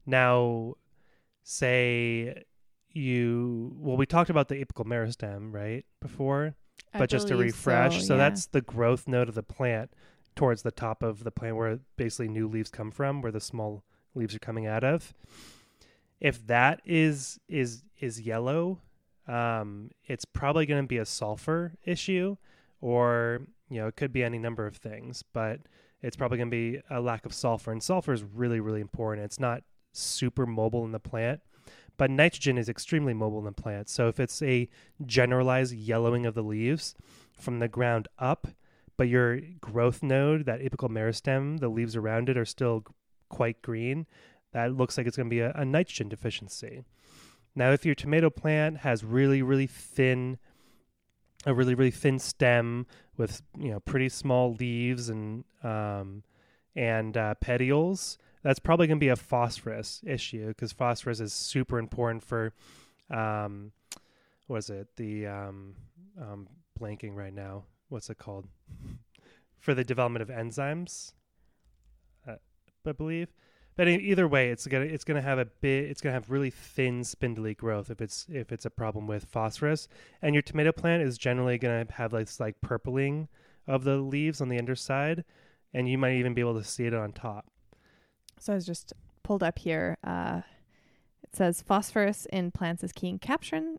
[0.05, 0.75] Now,
[1.45, 2.43] say
[2.95, 6.55] you well, we talked about the apical meristem right before,
[6.95, 8.19] I but just to refresh, so, yeah.
[8.19, 9.93] that's the growth node of the plant
[10.35, 13.85] towards the top of the plant where basically new leaves come from, where the small
[14.15, 15.13] leaves are coming out of.
[16.21, 18.81] If that is is is yellow,
[19.27, 22.37] um, it's probably going to be a sulfur issue,
[22.81, 25.61] or you know it could be any number of things, but
[26.01, 29.25] it's probably going to be a lack of sulfur, and sulfur is really really important.
[29.25, 29.63] It's not
[29.93, 31.41] super mobile in the plant,
[31.97, 33.93] but nitrogen is extremely mobile in plants.
[33.93, 34.69] So if it's a
[35.05, 36.95] generalized yellowing of the leaves
[37.39, 38.49] from the ground up,
[38.97, 42.85] but your growth node, that apical meristem, the leaves around it are still
[43.29, 44.07] quite green,
[44.53, 46.85] that looks like it's going to be a, a nitrogen deficiency.
[47.55, 50.39] Now, if your tomato plant has really, really thin,
[51.45, 52.87] a really, really thin stem
[53.17, 56.23] with you know pretty small leaves and um,
[56.75, 61.79] and uh, petioles, that's probably going to be a phosphorus issue because phosphorus is super
[61.79, 62.53] important for
[63.11, 63.73] um,
[64.47, 64.89] what is it?
[64.97, 65.75] The um,
[66.21, 67.65] um, blanking right now.
[67.89, 68.47] What's it called?
[69.63, 71.13] for the development of enzymes,
[72.29, 72.35] uh,
[72.85, 73.33] I believe.
[73.75, 75.85] But either way, it's gonna it's gonna have a bit.
[75.85, 79.89] It's gonna have really thin, spindly growth if it's if it's a problem with phosphorus.
[80.21, 83.29] And your tomato plant is generally gonna have like this like purpling
[83.67, 85.25] of the leaves on the underside,
[85.73, 87.47] and you might even be able to see it on top.
[88.43, 89.99] So I was just pulled up here.
[90.03, 90.41] Uh,
[91.23, 93.79] it says phosphorus in plants is key in capturing,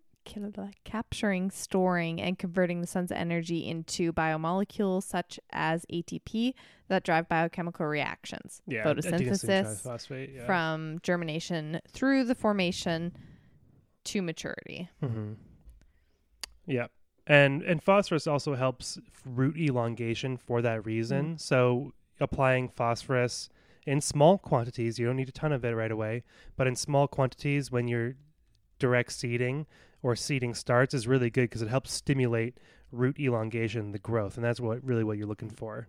[0.85, 6.53] capturing, storing, and converting the sun's energy into biomolecules such as ATP
[6.87, 8.61] that drive biochemical reactions.
[8.65, 10.33] Yeah, Photosynthesis.
[10.33, 10.45] Yeah.
[10.45, 13.11] from germination through the formation
[14.05, 14.89] to maturity.
[15.03, 15.33] Mm-hmm.
[16.67, 16.87] Yeah.
[17.27, 21.37] And and phosphorus also helps root elongation for that reason.
[21.37, 23.49] So applying phosphorus
[23.85, 26.23] in small quantities, you don't need a ton of it right away,
[26.55, 28.15] but in small quantities when you're
[28.79, 29.65] direct seeding
[30.01, 32.57] or seeding starts is really good because it helps stimulate
[32.91, 35.87] root elongation, the growth, and that's what really what you're looking for.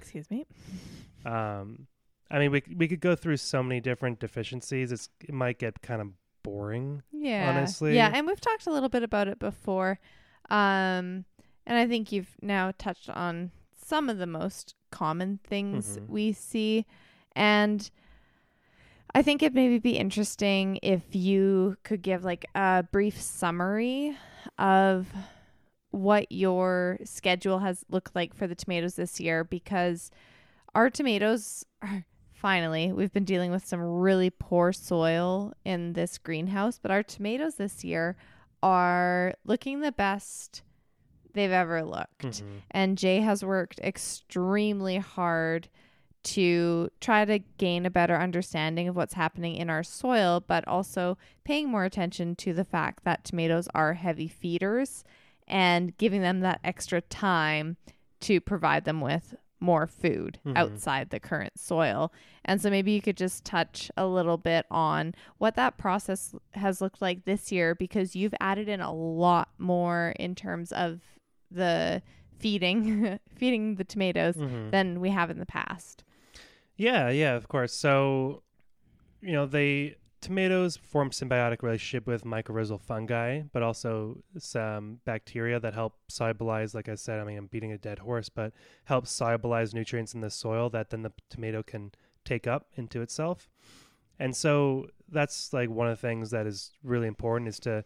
[0.00, 0.46] Excuse me.
[1.24, 1.86] Um,
[2.30, 4.92] I mean, we we could go through so many different deficiencies.
[4.92, 6.08] It's it might get kind of
[6.42, 7.02] boring.
[7.12, 7.50] Yeah.
[7.50, 7.94] honestly.
[7.94, 9.98] Yeah, and we've talked a little bit about it before.
[10.50, 11.24] Um
[11.64, 13.52] and I think you've now touched on
[13.92, 16.08] some of the most common things Mhm.
[16.08, 16.86] we see
[17.36, 17.90] and
[19.14, 24.16] I think it maybe be interesting if you could give like a brief summary
[24.58, 25.12] of
[25.90, 30.10] what your schedule has looked like for the tomatoes this year because
[30.74, 36.78] our tomatoes are finally we've been dealing with some really poor soil in this greenhouse
[36.80, 38.16] but our tomatoes this year
[38.62, 40.62] are looking the best
[41.34, 42.60] they've ever looked Mhm.
[42.70, 45.68] and Jay has worked extremely hard
[46.24, 51.18] to try to gain a better understanding of what's happening in our soil, but also
[51.44, 55.02] paying more attention to the fact that tomatoes are heavy feeders
[55.48, 57.76] and giving them that extra time
[58.20, 60.56] to provide them with more food Mhm.
[60.56, 62.12] outside the current soil.
[62.44, 66.80] And so maybe you could just touch a little bit on what that process has
[66.80, 71.00] looked like this year because you've added in a lot more in terms of
[71.54, 72.02] the
[72.38, 74.70] feeding feeding the tomatoes Mhm.
[74.70, 76.04] than we have in the past.
[76.76, 77.72] Yeah, yeah, of course.
[77.72, 78.42] So,
[79.20, 85.74] you know, they tomatoes form symbiotic relationship with mycorrhizal fungi, but also some bacteria that
[85.74, 86.74] help solubilize.
[86.74, 88.52] Like I said, I mean, I'm beating a dead horse, but
[88.84, 91.90] help solubilize nutrients in the soil that then the tomato can
[92.24, 93.48] take up into itself.
[94.18, 97.84] And so that's like one of the things that is really important is to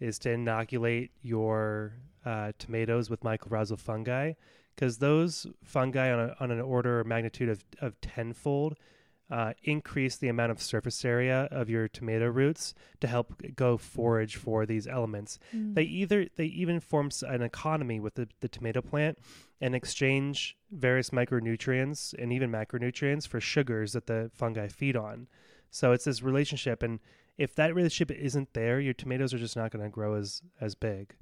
[0.00, 1.94] is to inoculate your
[2.26, 4.32] uh, tomatoes with mycorrhizal fungi
[4.74, 8.76] because those fungi on, a, on an order of magnitude of, of tenfold
[9.30, 14.36] uh, increase the amount of surface area of your tomato roots to help go forage
[14.36, 15.38] for these elements.
[15.54, 15.74] Mm.
[15.74, 19.18] They either they even form an economy with the, the tomato plant
[19.60, 25.26] and exchange various micronutrients and even macronutrients for sugars that the fungi feed on.
[25.70, 27.00] So it's this relationship, and
[27.36, 30.74] if that relationship isn't there, your tomatoes are just not going to grow as as
[30.76, 31.14] big.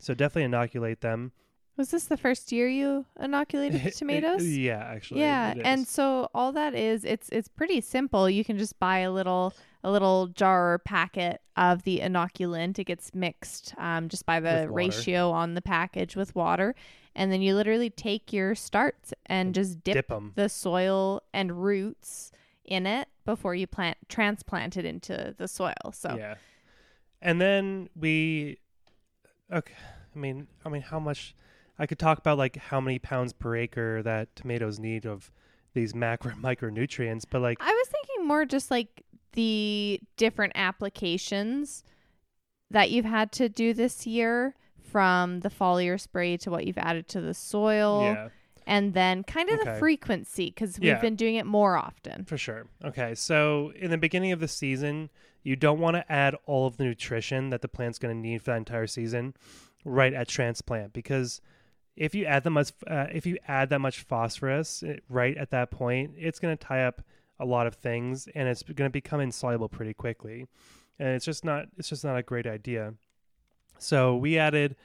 [0.00, 1.32] So definitely inoculate them.
[1.76, 4.46] Was this the first year you inoculated the tomatoes?
[4.46, 5.20] yeah, actually.
[5.20, 8.28] yeah, and so all that is it's it's pretty simple.
[8.28, 12.78] You can just buy a little a little jar or packet of the inoculant.
[12.78, 16.74] It gets mixed um, just by the ratio on the package with water,
[17.16, 20.32] and then you literally take your starts and just dip, dip them.
[20.34, 22.32] the soil and roots
[22.64, 25.72] in it before you plant transplant it into the soil.
[25.92, 26.34] So Yeah.
[27.22, 28.58] And then we
[29.52, 29.74] okay,
[30.14, 31.34] I mean, I mean how much
[31.78, 35.30] I could talk about like how many pounds per acre that tomatoes need of
[35.74, 41.82] these macro micronutrients, but like I was thinking more just like the different applications
[42.70, 47.08] that you've had to do this year from the foliar spray to what you've added
[47.08, 48.28] to the soil yeah,
[48.66, 51.00] and then kind of the frequency because we've Yeah.
[51.00, 52.24] been doing it more often.
[52.26, 52.66] for sure.
[52.84, 53.14] Okay.
[53.14, 55.08] So in the beginning of the season,
[55.42, 58.42] you don't want to add all of the nutrition that the plant's going to need
[58.42, 59.34] for that entire season
[59.84, 61.40] right at transplant because
[61.96, 65.50] if you add that much uh, if you add that much phosphorus eh, right at
[65.50, 67.02] that point, it's going to tie up
[67.38, 70.46] a lot of things and it's going to become insoluble pretty quickly.
[70.98, 72.94] And it's just not it's just not a great idea.
[73.78, 74.76] So we added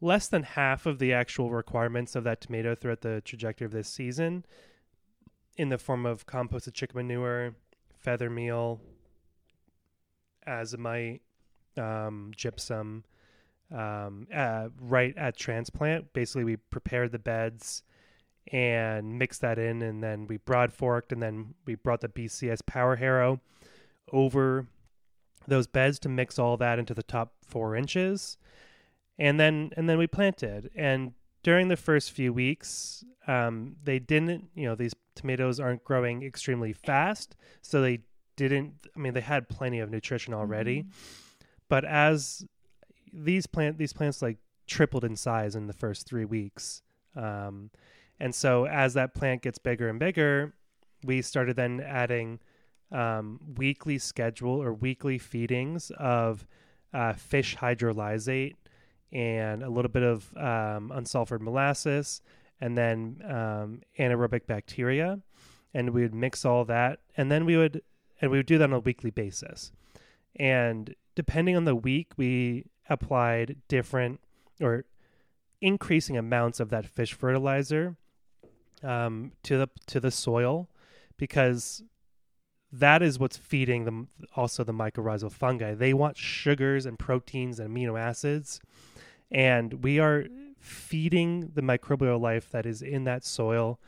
[0.00, 3.88] less than half of the actual requirements of that tomato throughout the trajectory of this
[3.88, 4.44] season
[5.56, 7.54] in the form of composted chicken manure,
[7.98, 8.80] feather meal,
[10.46, 11.20] azomite,
[11.76, 13.04] um, gypsum,
[13.72, 16.12] um, uh, right at transplant.
[16.12, 17.82] Basically, we prepared the beds
[18.52, 22.64] and mixed that in, and then we broad forked, and then we brought the BCS
[22.66, 23.40] Power Harrow
[24.12, 24.66] over
[25.46, 28.36] those beds to mix all that into the top four inches,
[29.18, 30.70] and then and then we planted.
[30.74, 36.22] And during the first few weeks, um, they didn't, you know, these tomatoes aren't growing
[36.22, 38.00] extremely fast, so they
[38.36, 38.86] didn't.
[38.94, 40.90] I mean, they had plenty of nutrition already, Mhm.
[41.68, 42.46] but as
[43.12, 46.82] these plant these plants like tripled in size in the first three weeks,
[47.16, 47.70] um,
[48.18, 50.54] and so as that plant gets bigger and bigger,
[51.04, 52.40] we started then adding
[52.92, 56.46] um, weekly schedule or weekly feedings of
[56.92, 58.54] uh, fish hydrolysate
[59.10, 62.20] and a little bit of um, unsulfured molasses
[62.60, 65.18] and then um, anaerobic bacteria
[65.72, 67.82] and we would mix all that and then we would
[68.24, 69.70] and we would do that on a weekly basis.
[70.34, 74.18] And depending on the week we applied different
[74.62, 74.86] or
[75.60, 77.96] increasing amounts of that fish fertilizer
[78.82, 80.70] um, to the to the soil
[81.18, 81.84] because
[82.72, 85.74] that is what's feeding them also the mycorrhizal fungi.
[85.74, 88.58] They want sugars and proteins and amino acids,
[89.30, 90.24] and we are
[90.58, 93.78] feeding the microbial life that is in that soil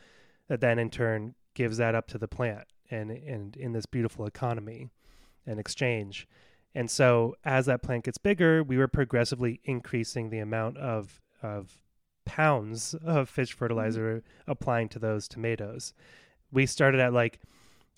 [0.49, 4.27] that then in turn gives that up to the plant and and in this beautiful
[4.27, 4.89] economy
[5.47, 6.27] and exchange.
[6.75, 11.81] And so as that plant gets bigger, we were progressively increasing the amount of of
[12.25, 15.95] pounds of fish fertilizer applying to those tomatoes.
[16.51, 17.41] We started at like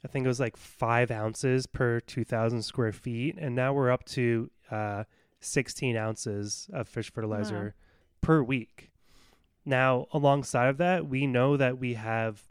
[0.05, 4.05] I think it was like five ounces per 2,000 square feet, and now we're up
[4.07, 5.05] to uh,
[5.41, 7.74] 16 ounces of fish fertilizer
[8.20, 8.91] per week.
[9.64, 12.43] Now, alongside of that, we know that we have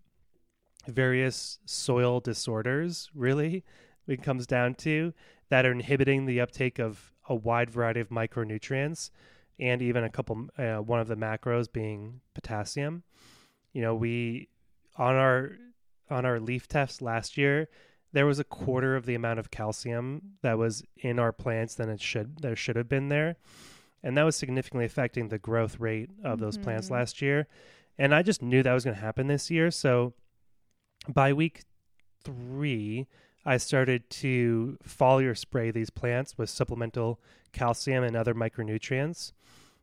[0.88, 3.63] various soil disorders, really,
[4.07, 5.13] it comes down to
[5.49, 9.11] that are inhibiting the uptake of a wide variety of micronutrients
[9.59, 13.03] and even a couple, uh, one of the macros being potassium.
[13.73, 14.49] You know, we
[14.97, 15.57] on our
[16.09, 17.67] on our leaf tests last year,
[18.13, 21.89] there was a quarter of the amount of calcium that was in our plants than
[21.89, 23.35] it should there should have been there.
[24.03, 26.91] And that was significantly affecting the growth rate of those plants Mhm.
[26.91, 27.47] last year.
[27.97, 29.69] And I just knew that was going to happen this year.
[29.71, 30.13] So
[31.08, 31.64] by week
[32.24, 33.08] three,
[33.45, 37.20] I started to foliar spray these plants with supplemental
[37.53, 39.32] calcium and other micronutrients.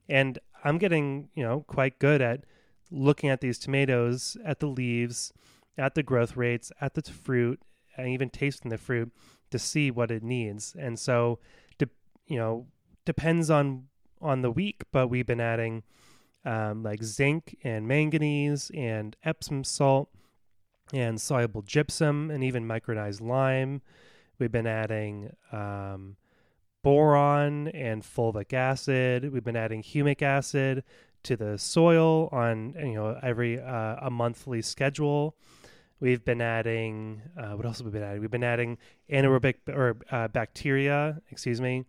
[0.09, 2.45] And I'm getting, you know, quite good at
[2.91, 5.33] looking at these tomatoes, at the leaves,
[5.79, 7.61] at the growth rates, at the fruit,
[7.97, 9.11] and even tasting the fruit
[9.51, 10.77] to see what it needs.
[10.79, 11.39] And so,
[11.79, 11.89] de-
[12.27, 12.66] you know,
[13.05, 13.85] depends on
[14.20, 15.83] on the week, but we've been adding
[16.45, 20.09] um, like zinc and manganese and Epsom salt
[20.95, 23.82] and soluble gypsum and even micronized lime.
[24.38, 26.16] We've been adding um,
[26.82, 29.32] boron and fulvic acid.
[29.32, 30.84] We've been adding humic acid
[31.24, 35.36] to the soil on you know every uh, a monthly schedule.
[36.01, 38.20] We've been adding uh, what else have we been adding?
[38.20, 38.78] We've been adding
[39.11, 41.86] anaerobic or uh, bacteria, excuse me,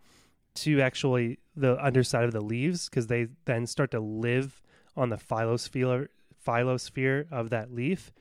[0.56, 4.62] to actually the underside of the leaves because they then start to live
[4.96, 6.08] on the phyllosphere
[6.46, 8.12] phyllosphere of that leaf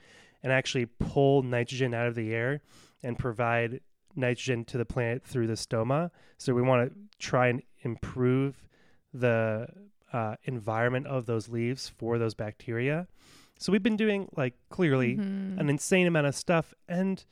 [0.44, 2.60] and actually pull nitrogen out of the air
[3.02, 3.80] and provide
[4.14, 6.10] nitrogen to the plant through the stoma.
[6.38, 8.68] So we want to try and improve
[9.12, 9.66] the
[10.12, 13.08] uh, environment of those leaves for those bacteria.
[13.58, 15.58] So we've been doing like clearly Mhm.
[15.58, 17.24] an insane amount of stuff, and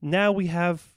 [0.00, 0.91] now we have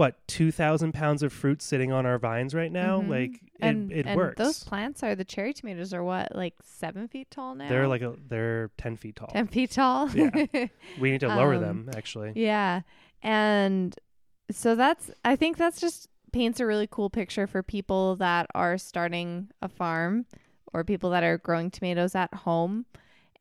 [0.00, 3.02] what two thousand pounds of fruit sitting on our vines right now.
[3.02, 3.08] Mhm.
[3.10, 4.38] Like it, and, it and works.
[4.38, 7.68] Those plants are the cherry tomatoes are what, like seven feet tall now?
[7.68, 9.28] they're like a, they're ten feet tall.
[9.28, 10.08] ten feet tall.
[10.10, 10.30] Yeah.
[10.98, 12.32] We need to lower Um, them actually.
[12.34, 12.80] Yeah.
[13.22, 13.94] And
[14.50, 18.78] so that's I think that's just paints a really cool picture for people that are
[18.78, 20.24] starting a farm
[20.72, 22.86] or people that are growing tomatoes at home.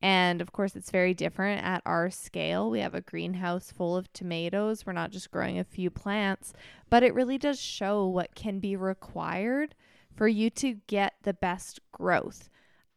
[0.02, 2.70] And of course it's very different at our scale.
[2.70, 4.86] We have a greenhouse full of tomatoes.
[4.86, 6.54] We're not just growing a few plants,
[6.90, 9.76] but it really does show what can be required
[10.16, 12.50] for you to get the best growth.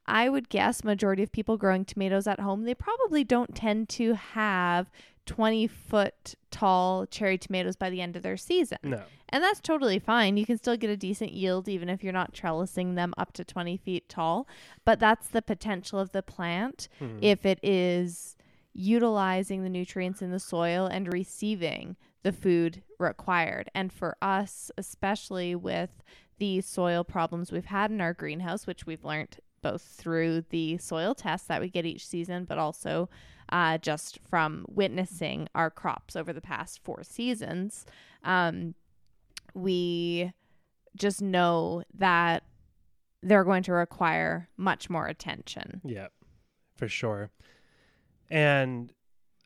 [0.06, 4.14] I would guess majority of people growing tomatoes at home, they probably don't tend to
[4.14, 4.90] have
[5.26, 8.78] 20 foot tall cherry tomatoes by the end of their season.
[8.82, 9.02] No.
[9.28, 10.36] And that's totally fine.
[10.36, 13.44] You can still get a decent yield even if you're not trellising them up to
[13.44, 14.46] 20 feet tall.
[14.84, 17.18] But that's the potential of the plant Hmm.
[17.22, 18.36] if it is
[18.74, 23.70] utilizing the nutrients in the soil and receiving the food required.
[23.74, 26.02] And for us, especially with
[26.38, 31.14] the soil problems we've had in our greenhouse, which we've learned both through the soil
[31.14, 33.08] tests that we get each season, but also
[33.52, 37.84] uh, just from witnessing our crops over the past four seasons,
[38.24, 38.74] um,
[39.54, 40.32] we
[40.96, 42.42] just know that
[43.22, 45.82] they're going to require much more attention.
[45.84, 46.08] Yeah,
[46.76, 47.30] for sure.
[48.30, 48.90] And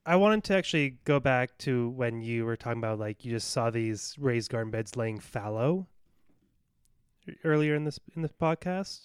[0.06, 3.50] I wanted to actually go back to when you were talking about like you just
[3.50, 5.88] saw these raised garden beds laying fallow
[7.42, 9.00] earlier in this in this podcast.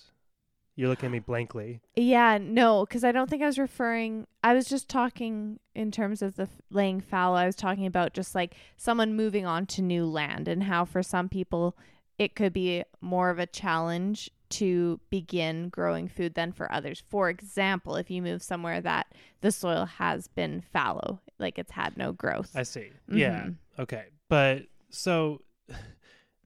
[0.75, 1.81] You're looking at me blankly.
[1.95, 4.25] Yeah, no, because I don't think I was referring.
[4.43, 7.35] I was just talking in terms of the f- laying fallow.
[7.35, 11.03] I was talking about just like someone moving on to new land and how for
[11.03, 11.77] some people
[12.17, 17.01] it could be more of a challenge to begin growing food than for others.
[17.09, 19.07] For example, if you move somewhere that
[19.41, 22.51] the soil has been fallow, like it's had no growth.
[22.55, 22.89] I see.
[23.09, 23.43] Yeah.
[23.43, 23.55] Mhm.
[23.79, 24.05] Okay.
[24.29, 25.41] But so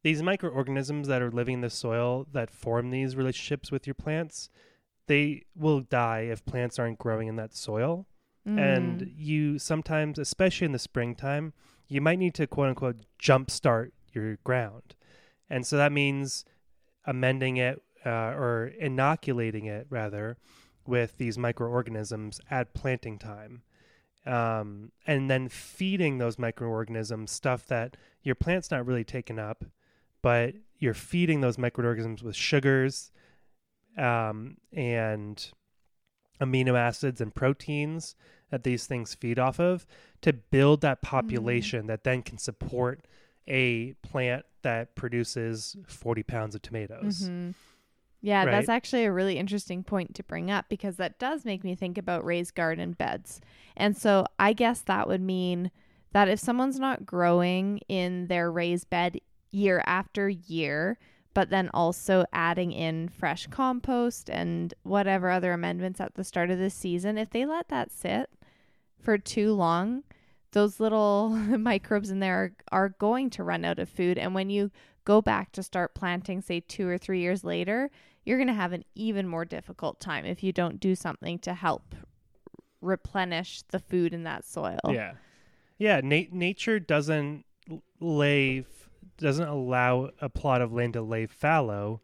[0.05, 4.51] these microorganisms that are living in the soil that form these relationships with your plants,
[5.07, 8.05] they will die if plants aren't growing in that soil.
[8.45, 9.13] and Mm.
[9.17, 11.51] you sometimes especially in the springtime
[11.87, 14.93] you might need to quote unquote jumpstart your ground
[15.49, 16.45] and so that means
[17.07, 20.37] amending it uh, or inoculating it rather
[20.85, 23.63] with these microorganisms at planting time
[24.27, 29.65] um, and then feeding those microorganisms stuff that your plant's not really taken up
[30.26, 33.11] but you're feeding those microorganisms with sugars
[33.95, 35.51] um, and
[36.41, 38.15] amino acids and proteins
[38.49, 39.86] that these things feed off of
[40.21, 43.01] to build that population that then can support
[43.47, 47.30] a plant that produces 40 pounds of tomatoes.
[47.30, 47.53] Mhm.
[48.23, 48.49] Yeah, Right?
[48.49, 51.99] that's actually a really interesting point to bring up because that does make me think
[51.99, 53.41] about raised garden beds.
[53.78, 55.69] And so I guess that would mean
[56.13, 59.19] that if someone's not growing in their raised bed
[59.55, 60.97] year after year,
[61.33, 66.59] but then also adding in fresh compost and whatever other amendments at the start of
[66.59, 68.29] the season, if they let that sit
[69.01, 70.03] for too long,
[70.51, 71.29] those little
[71.59, 74.17] microbes in there are, are going to run out of food.
[74.17, 74.71] And when you
[75.05, 77.89] go back to start planting, say two or three years later,
[78.25, 81.53] you're going to have an even more difficult time if you don't do something to
[81.53, 81.95] help
[82.81, 84.79] replenish the food in that soil.
[84.89, 85.13] Yeah.
[85.77, 87.45] Yeah, na- nature doesn't
[87.99, 88.61] lay
[89.18, 92.01] doesn't allow a plot of land to lay fallow.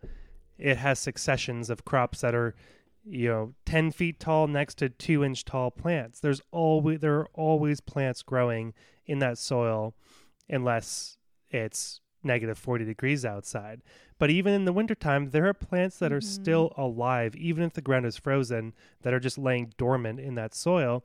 [0.57, 2.55] It has successions of crops that are
[3.03, 6.19] you know 10 feet tall next to 2 inch tall plants.
[6.19, 8.73] There's always there are always plants growing
[9.05, 9.95] in that soil
[10.49, 11.17] unless
[11.49, 13.81] it's negative 40 degrees outside.
[14.19, 16.23] But even in the wintertime, there are plants that are Mhm.
[16.23, 20.53] still alive, even if the ground is frozen, that are just laying dormant in that
[20.53, 21.03] soil.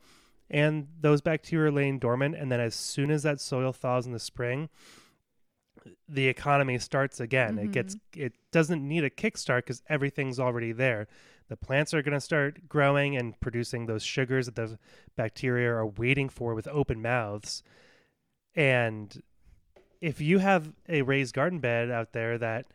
[0.49, 2.35] And those bacteria are laying dormant.
[2.35, 4.69] And then as soon as that soil thaws in the spring,
[6.07, 7.57] the economy starts again.
[7.57, 8.21] It gets mm-hmm.
[8.21, 11.07] it doesn't need a kickstart because everything's already there.
[11.49, 14.77] The plants are going to start growing and producing those sugars that the
[15.15, 17.63] bacteria are waiting for with open mouths.
[18.53, 19.21] And
[20.01, 22.65] if you have a raised garden bed out there that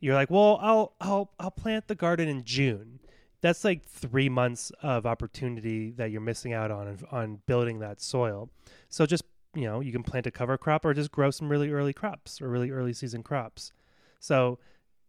[0.00, 3.00] you're like, well, I'll I'll I'll plant the garden in June.
[3.40, 8.50] That's like three months of opportunity that you're missing out on on building that soil.
[8.88, 11.70] So just you know, you can plant a cover crop or just grow some really
[11.70, 13.72] early crops or really early season crops.
[14.20, 14.58] So,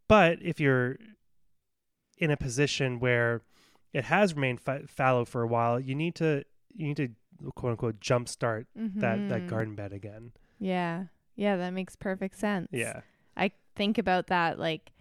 [0.08, 0.98] but if you're
[2.18, 3.42] in a position where
[3.94, 6.44] it has remained fa- fallow for a while, you need to
[6.74, 7.10] you need to
[7.56, 9.00] quote unquote jumpstart mm-hmm.
[9.00, 9.48] that that Mm-hmm.
[9.48, 10.32] garden bed again.
[10.60, 11.06] Yeah.
[11.36, 12.68] Yeah, that makes perfect sense.
[12.72, 13.02] Yeah.
[13.38, 14.92] I think about that like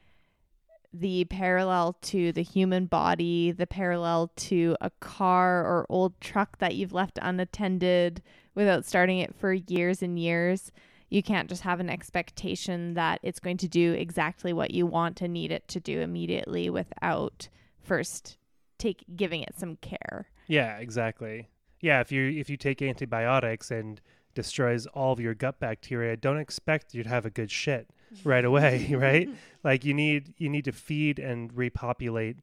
[0.92, 6.74] the parallel to the human body, the parallel to a car or old truck that
[6.74, 8.22] you've left unattended
[8.54, 10.72] without starting it for years and years.
[11.10, 15.22] You can't just have an expectation that it's going to do exactly what you want
[15.22, 17.48] and need it to do immediately without
[17.82, 18.36] first
[18.78, 20.28] take giving it some care.
[20.46, 21.48] Yeah, exactly.
[21.80, 24.00] Yeah, if you if you take antibiotics and
[24.34, 27.88] destroys all of your gut bacteria, don't expect you to have a good shit
[28.24, 29.28] right away, right?
[29.64, 32.38] Like you need you need to feed and repopulate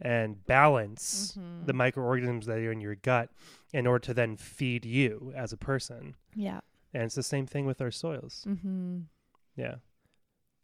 [0.00, 1.66] and balance Mhm.
[1.66, 3.30] the microorganisms that are in your gut
[3.72, 6.14] in order to then feed you as a person.
[6.34, 6.60] Yeah.
[6.94, 8.44] And it's the same thing with our soils.
[8.48, 9.00] Mm-hmm.
[9.56, 9.76] Yeah.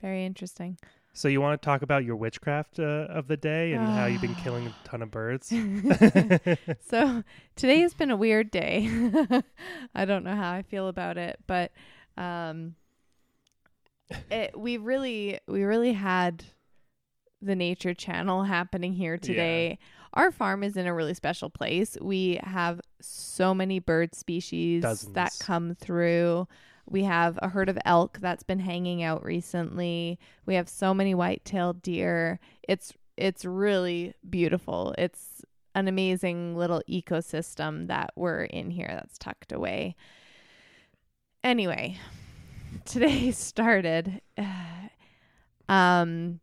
[0.00, 0.78] Very interesting.
[1.12, 4.20] So you want to talk about your witchcraft uh, of the day and how you've
[4.20, 5.48] been killing a ton of birds?
[6.88, 7.22] so
[7.56, 8.88] today has been a weird day.
[9.94, 11.72] I don't know how I feel about it, but
[12.16, 12.76] um
[14.30, 16.44] it we really we really had
[17.40, 19.78] the nature channel happening here today.
[20.14, 21.98] Our farm is in a really special place.
[22.00, 24.82] We have so many bird species
[25.12, 26.48] that come through.
[26.88, 30.18] We have a herd of elk that's been hanging out recently.
[30.46, 32.40] We have so many white-tailed deer.
[32.68, 34.94] It's it's really beautiful.
[34.98, 35.42] It's
[35.74, 39.96] an amazing little ecosystem that we're in here that's tucked away.
[41.42, 41.98] Anyway,
[42.84, 44.20] today started
[45.68, 46.40] um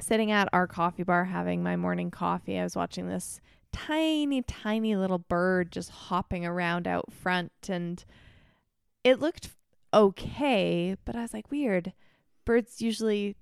[0.00, 2.58] sitting at our coffee bar having my morning coffee.
[2.58, 3.40] I was watching this
[3.72, 8.04] tiny tiny little bird just hopping around out front and
[9.04, 9.50] it looked
[9.92, 11.92] okay, but I was like weird.
[12.44, 13.36] Birds usually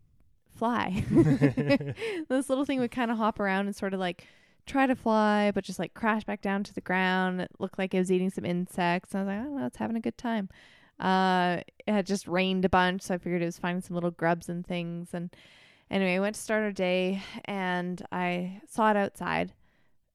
[0.54, 1.04] fly.
[2.28, 4.26] this little thing would kind of hop around and sort of like
[4.66, 7.40] try to fly, but just like crash back down to the ground.
[7.40, 9.14] It looked like it was eating some insects.
[9.14, 10.48] And I was like, I don't know, it's having a good time.
[10.98, 14.10] Uh, it had just rained a bunch, so I figured it was finding some little
[14.10, 15.10] grubs and things.
[15.12, 15.34] And
[15.90, 19.52] anyway, I went to start our day and I saw it outside.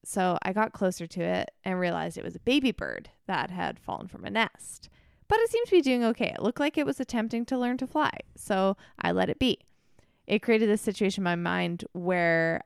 [0.04, 3.78] So I got closer to it and realized it was a baby bird that had
[3.78, 4.90] fallen from a nest.
[5.28, 6.32] But it seemed to be doing okay.
[6.34, 8.10] It looked like it was attempting to learn to fly.
[8.36, 9.58] So I let it be
[10.26, 12.62] it created this situation in my mind where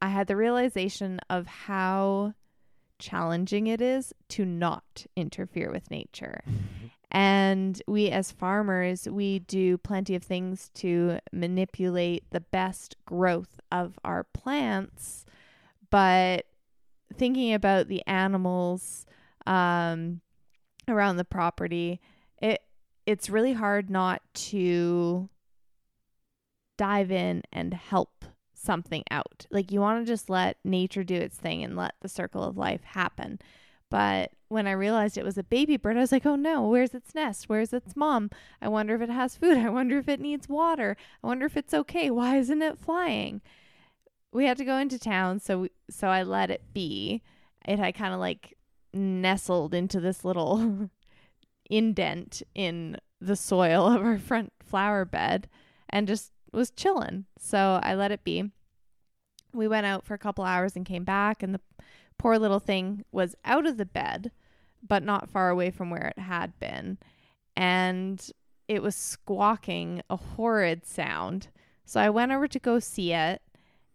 [0.00, 2.34] I had the realization of how
[2.98, 6.42] challenging it is to not interfere with nature.
[7.10, 13.98] And we, as farmers, we do plenty of things to manipulate the best growth of
[14.04, 15.24] our plants.
[15.90, 16.46] But
[17.14, 19.06] thinking about the animals
[19.46, 20.20] um,
[20.86, 22.00] around the property,
[22.40, 22.60] it
[23.06, 25.30] it's really hard not to
[26.76, 29.46] dive in and help something out.
[29.50, 32.58] Like you want to just let nature do its thing and let the circle of
[32.58, 33.38] life happen.
[33.90, 36.94] But when I realized it was a baby bird, I was like, oh no, where's
[36.94, 37.48] its nest?
[37.48, 38.30] Where's its mom?
[38.60, 39.58] I wonder if it has food.
[39.58, 40.96] I wonder if it needs water.
[41.22, 42.10] I wonder if it's okay.
[42.10, 43.40] Why isn't it flying?
[44.32, 47.22] We had to go into town, so so I let it be.
[47.66, 48.56] It had kind of like
[48.92, 50.90] nestled into this little
[51.70, 55.48] indent in the soil of our front flower bed
[55.88, 57.24] and just was chilling.
[57.38, 58.50] So I let it be.
[59.52, 61.60] We went out for a couple hours and came back, and the
[62.18, 64.32] poor little thing was out of the bed,
[64.86, 66.98] but not far away from where it had been.
[67.56, 68.30] And
[68.66, 71.48] it was squawking a horrid sound.
[71.84, 73.40] So I went over to go see it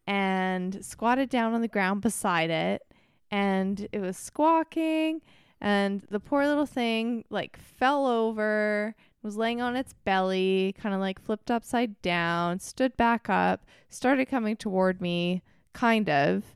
[0.08, 2.82] and squatted down on the ground beside it.
[3.30, 5.22] And it was squawking,
[5.60, 8.94] and the poor little thing like fell over
[9.24, 14.26] was laying on its belly, kind of like flipped upside down, stood back up, started
[14.26, 15.42] coming toward me,
[15.74, 16.56] kind of.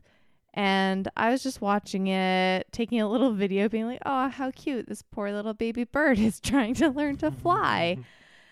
[0.54, 4.88] And I was just watching it, taking a little video, being like, oh, how cute.
[4.88, 7.98] This poor little baby bird is trying to learn to fly.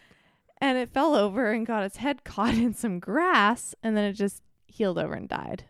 [0.61, 4.13] and it fell over and got its head caught in some grass, and then it
[4.13, 5.65] just healed over and died.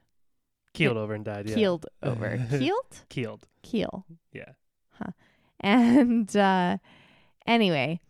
[0.75, 1.49] Keeled over and died.
[1.49, 1.55] Yeah.
[1.55, 2.47] Keeled over.
[2.51, 3.05] Keeled?
[3.09, 3.47] Keeled.
[3.63, 4.05] Keel.
[4.33, 4.53] Yeah.
[5.61, 6.77] And uh,
[7.47, 8.01] anyway,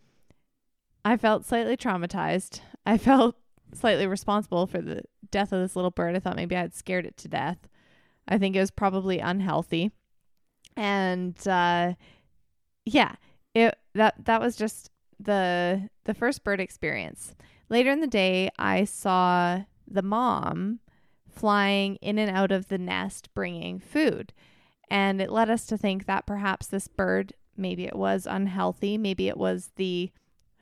[1.05, 2.61] I felt slightly traumatized.
[2.85, 3.37] I felt
[3.73, 6.17] slightly responsible for the death of this little bird.
[6.17, 7.59] I thought maybe I had scared it to death.
[8.29, 9.93] I think it was probably unhealthy.
[10.77, 11.95] And uh,
[12.85, 13.15] yeah,
[13.55, 17.35] it that that was just the the first bird experience.
[17.69, 20.81] Later in the day, I saw the mom
[21.29, 24.33] flying in and out of the nest bringing food.
[24.89, 29.29] And it led us to think that perhaps this bird, maybe it was unhealthy, maybe
[29.29, 30.13] it was the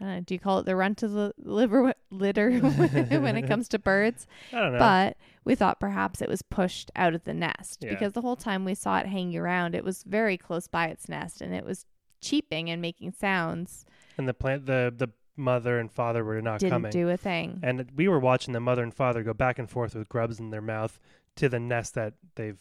[0.01, 3.79] uh, do you call it the run to the liver litter when it comes to
[3.79, 4.27] birds?
[4.53, 4.79] I don't know.
[4.79, 7.91] But we thought perhaps it was pushed out of the nest Yeah.
[7.91, 11.09] because the whole time we saw it hanging around, it was very close by its
[11.09, 11.87] nest and it was
[12.21, 13.85] cheeping and making sounds.
[14.19, 16.91] and the plant, the the mother and father were not Didn't coming.
[16.93, 17.59] do a thing.
[17.63, 20.51] and we were watching the mother and father go back and forth with grubs in
[20.51, 21.01] their mouth
[21.37, 22.59] to the nest that they've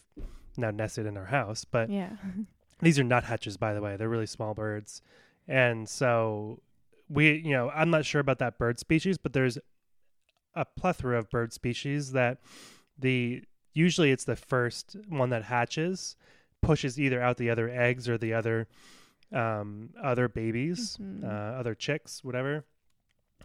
[0.56, 1.64] now nested in our house.
[1.64, 2.10] But yeah.
[2.80, 3.96] these are nuthatches, by the way.
[3.96, 5.00] They're really small birds,
[5.48, 6.60] and so
[7.08, 9.58] we, you know, I'm not sure about that bird species, but there's
[10.54, 12.38] a plethora of bird species that
[12.98, 16.16] the usually it's the first one that hatches
[16.62, 18.68] pushes either out the other eggs or the other
[19.32, 21.24] um, other babies, Mhm.
[21.24, 22.64] uh, other chicks, whatever,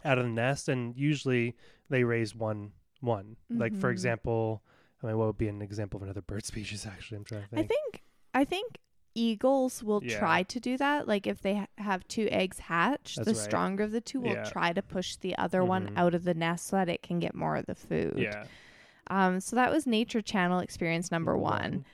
[0.04, 1.56] out of the nest, and usually
[1.88, 3.36] they raise one one.
[3.48, 3.92] Like for Mhm.
[3.92, 4.62] example,
[5.02, 6.86] I mean, what would be an example of another bird species?
[6.86, 7.64] Actually, I'm trying to think.
[7.64, 8.02] I think
[8.34, 8.78] I think
[9.14, 10.18] eagles will Yeah.
[10.18, 11.08] try to do that.
[11.08, 13.42] Like if they ha- have two eggs hatch, That's the right.
[13.42, 14.44] stronger of the two will Yeah.
[14.44, 15.96] try to push the other one Mhm.
[15.98, 18.14] out of the nest so that it can get more of the food.
[18.18, 18.44] yeah,
[19.08, 21.84] Um, so that was Nature Channel experience number one.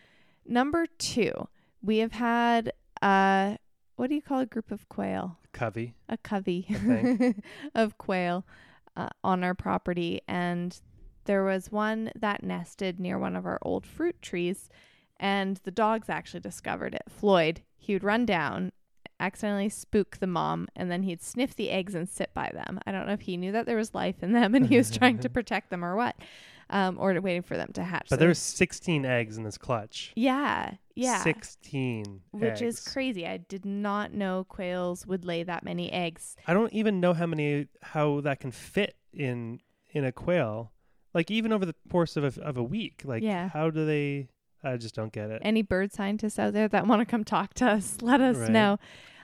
[0.45, 1.49] Number two,
[1.83, 2.73] we have had
[3.03, 3.57] uh,
[3.97, 5.39] what do you call a group of quail?
[5.45, 5.95] A covey.
[6.09, 6.67] A covey
[7.75, 8.45] of quail
[8.97, 10.81] uh, on our property, and
[11.25, 14.69] there was one that nested near one of our old fruit trees,
[15.19, 17.03] and the dogs actually discovered it.
[17.09, 18.73] Floyd, he would run down,
[19.19, 22.79] accidentally spook the mom, and then he'd sniff the eggs and sit by them.
[22.87, 24.91] I don't know if he knew that there was life in them and he was
[24.91, 26.17] trying to protect them or what,
[26.69, 28.07] um, or waiting for them to hatch.
[28.11, 30.13] But So- there's 16 eggs in this clutch.
[30.17, 31.23] yeah, yeah.
[31.23, 33.27] 16 which is crazy.
[33.27, 36.37] I did not know quails would lay that many eggs.
[36.47, 39.61] I don't even know how many how that can fit in
[39.91, 40.73] in a quail.
[41.15, 43.03] Like even over the course of a, of a week.
[43.05, 43.49] Like Yeah.
[43.51, 44.29] how do they
[44.63, 45.43] I just don't get it.
[45.45, 48.51] Any bird scientists out there that want to come talk to us, let us Right.
[48.51, 48.79] know.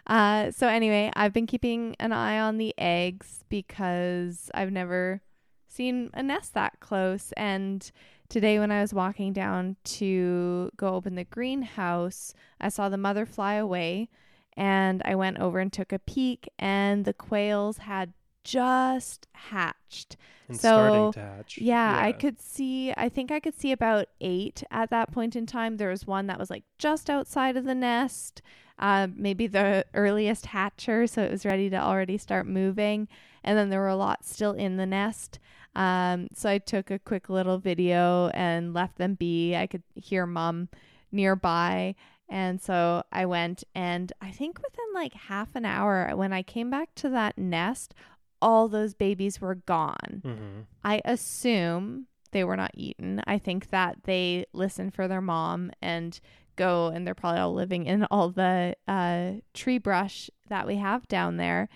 [0.07, 5.23] Uh, so anyway, I've been keeping an eye on the eggs because I've never
[5.69, 7.33] seen a nest that close.
[7.37, 7.91] And
[8.29, 13.25] today, when I was walking down to go open the greenhouse, I saw the mother
[13.27, 14.09] fly away,
[14.57, 18.13] and I went over and took a peek, and the quails had
[18.45, 20.17] just hatched.
[20.49, 21.59] and so, starting to hatch.
[21.59, 25.47] Yeah, I could see, I think I could see about eight at that point in
[25.47, 25.77] time.
[25.77, 28.43] There was one that was like just outside of the nest,
[28.79, 33.09] uh, maybe the earliest hatcher, so it was ready to already start moving.
[33.45, 35.39] And then there were a lot still in the nest.
[35.75, 39.57] Um, so I took a quick little video and left them be.
[39.57, 40.69] I could hear mom
[41.11, 41.95] nearby.
[42.29, 46.71] And so I went, and I think within like half an hour, when I came
[46.71, 47.95] back to that nest,
[48.43, 50.21] all those babies were gone.
[50.23, 53.23] hmm I assume they were not eaten.
[53.27, 56.19] I think that they listen for their mom and
[56.57, 61.07] go, and they're probably all living in all the uh, tree brush that we have
[61.09, 61.69] down there.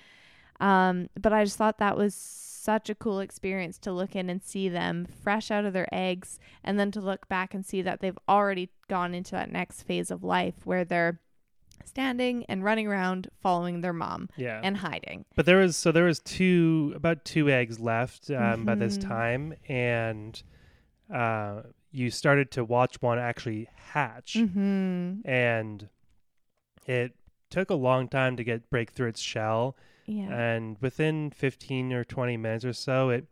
[0.60, 4.43] Um, but I just thought that was such a cool experience to look in and
[4.43, 8.01] see them fresh out of their eggs, and then to look back and see that
[8.01, 11.20] they've already gone into that next phase of life where they're
[11.85, 14.61] standing and running around following their mom Yeah.
[14.62, 15.24] and hiding.
[15.35, 19.01] But there was so there was two about two eggs left um, by this Mhm.
[19.09, 20.43] time, and
[21.12, 21.62] uh,
[21.93, 25.20] you started to watch one actually hatch, Mm-hmm.
[25.28, 25.89] and
[26.86, 27.15] it
[27.51, 29.77] took a long time to get break through its shell,
[30.07, 30.28] Yeah.
[30.36, 33.27] and within fifteen or twenty minutes or so, it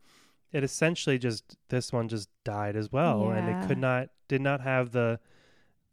[0.53, 4.61] it essentially just this one just died as well, and it could not did not
[4.61, 5.19] have the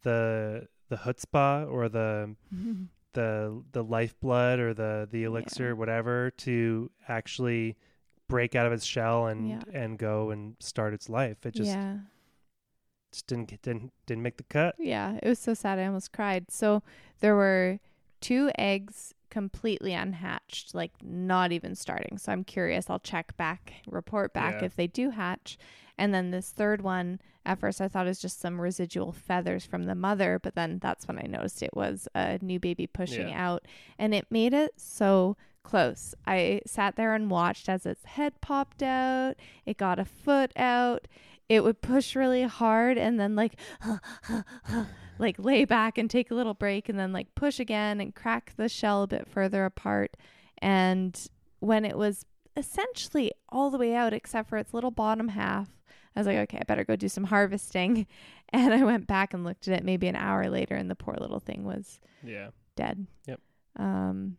[0.02, 2.34] the the chutzpah or the
[3.14, 5.72] the the lifeblood or the the elixir Yeah.
[5.74, 7.76] whatever to actually
[8.28, 9.60] break out of its shell and Yeah.
[9.72, 11.98] and go and start its life it just, yeah.
[13.12, 15.78] just didn't get- didn't didn't make the cut Yeah, it was so sad.
[15.78, 16.50] I almost cried.
[16.50, 16.82] So
[17.20, 17.78] there were
[18.20, 22.18] two eggs completely unhatched, like not even starting.
[22.18, 22.88] So I'm curious.
[22.90, 24.66] I'll check back, report back Yeah.
[24.66, 25.58] if they do hatch.
[25.98, 29.64] And then this third one, at first I thought it was just some residual feathers
[29.64, 33.28] from the mother, but then that's when I noticed it was a new baby pushing
[33.28, 33.48] Yeah.
[33.48, 33.66] out.
[33.98, 36.14] And it made it so close.
[36.26, 39.34] I sat there and watched as its head popped out,
[39.66, 41.06] it got a foot out.
[41.48, 43.54] It would push really hard and then like
[45.18, 48.52] like lay back and take a little break and then like push again and crack
[48.56, 50.16] the shell a bit further apart.
[50.58, 51.18] And
[51.60, 52.24] when it was
[52.56, 55.68] essentially all the way out except for its little bottom half,
[56.14, 58.06] I was like, okay, I better go do some harvesting.
[58.54, 61.14] And I went back and looked at it maybe an hour later and the poor
[61.18, 63.06] little thing was yeah dead.
[63.26, 63.40] Yep.
[63.76, 64.36] Um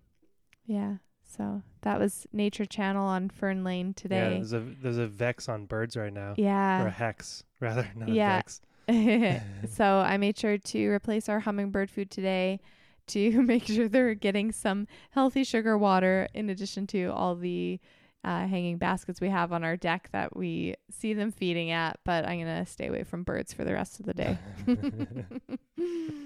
[0.67, 0.97] yeah.
[1.23, 4.29] So that was Nature Channel on Fern Lane Yeah, today.
[4.35, 6.83] there's a there's a vex on birds right now, Yeah.
[6.83, 8.37] or a hex rather, not Yeah.
[8.37, 8.61] a vex.
[9.73, 12.59] so I made sure to replace our hummingbird food today
[13.07, 17.79] to make sure they're getting some healthy sugar water in addition to all the
[18.23, 21.99] uh, hanging baskets we have on our deck that we see them feeding at.
[22.03, 24.37] But I'm going to stay away from birds for the rest of the day.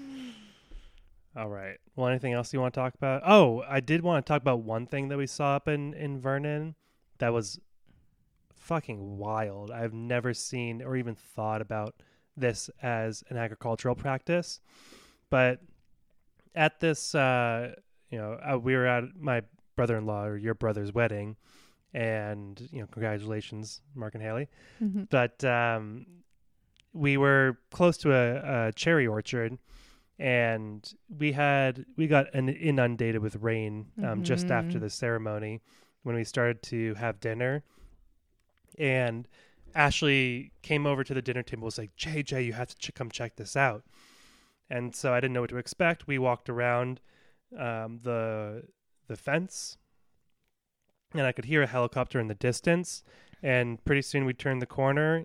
[1.36, 1.76] All right.
[1.94, 3.22] Well, anything else you want to talk about?
[3.24, 6.20] Oh, I did want to talk about one thing that we saw up in in
[6.20, 6.74] Vernon
[7.18, 7.60] that was
[8.54, 9.70] fucking wild.
[9.70, 11.94] I've never seen or even thought about
[12.36, 14.60] this as an agricultural practice,
[15.30, 15.60] but
[16.54, 17.74] at this, uh,
[18.10, 19.42] you know, uh, we were at my
[19.76, 21.36] brother-in-law or your brother's wedding,
[21.98, 24.48] and you know, congratulations, Mark and Haley.
[24.80, 25.08] Mhm.
[25.10, 26.06] But um,
[26.92, 29.58] we were close to a, a cherry orchard,
[30.18, 34.82] and we had we got inundated with rain um, just after Mhm.
[34.82, 35.60] the ceremony
[36.04, 37.62] when we started to have dinner,
[38.78, 39.26] and
[39.74, 43.10] Ashley came over to the dinner table was like, "JJ, you have to ch- come
[43.10, 43.82] check this out."
[44.70, 46.06] And so I didn't know what to expect.
[46.06, 47.00] We walked around
[47.56, 48.64] um, the
[49.08, 49.78] the fence,
[51.14, 53.02] and I could hear a helicopter in the distance.
[53.42, 55.24] And pretty soon we turned the corner,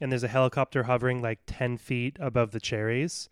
[0.00, 3.28] and there's a helicopter hovering like ten feet above the cherries.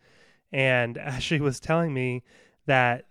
[0.53, 2.23] And Ashley was telling me
[2.67, 3.07] that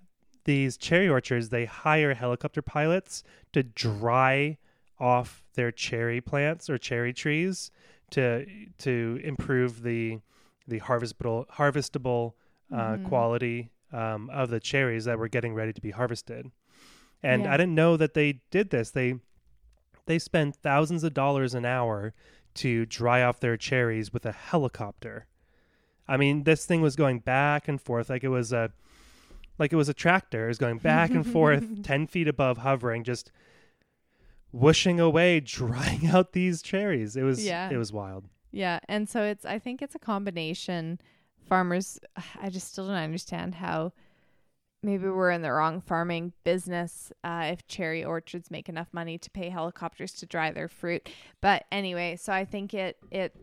[0.45, 3.23] these cherry orchards they hire helicopter pilots
[3.53, 4.57] to dry
[4.99, 7.71] off their cherry plants or cherry trees
[8.11, 8.45] to
[8.79, 10.19] to improve the
[10.67, 12.33] the harvestable harvestable
[12.73, 13.03] uh, Mhm.
[13.03, 16.49] quality um, of the cherries that were getting ready to be harvested.
[17.23, 17.53] And Yeah.
[17.53, 18.91] I didn't know that they did this.
[18.91, 19.15] They
[20.07, 22.13] they spend thousands of dollars an hour
[22.55, 25.27] to dry off their cherries with a helicopter.
[26.07, 28.71] I mean, this thing was going back and forth like it was a
[29.59, 30.45] like it was a tractor.
[30.45, 33.31] It was going back and forth, ten feet above, hovering, just
[34.51, 37.15] whooshing away, drying out these cherries.
[37.15, 37.69] It was Yeah.
[37.69, 38.25] it was wild.
[38.51, 40.99] Yeah, and so it's I think it's a combination.
[41.47, 41.99] Farmers,
[42.41, 43.93] I just still don't understand how
[44.83, 49.29] maybe we're in the wrong farming business uh, if cherry orchards make enough money to
[49.29, 51.09] pay helicopters to dry their fruit.
[51.39, 53.35] But anyway, so I think it it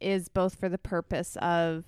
[0.00, 1.84] is both for the purpose of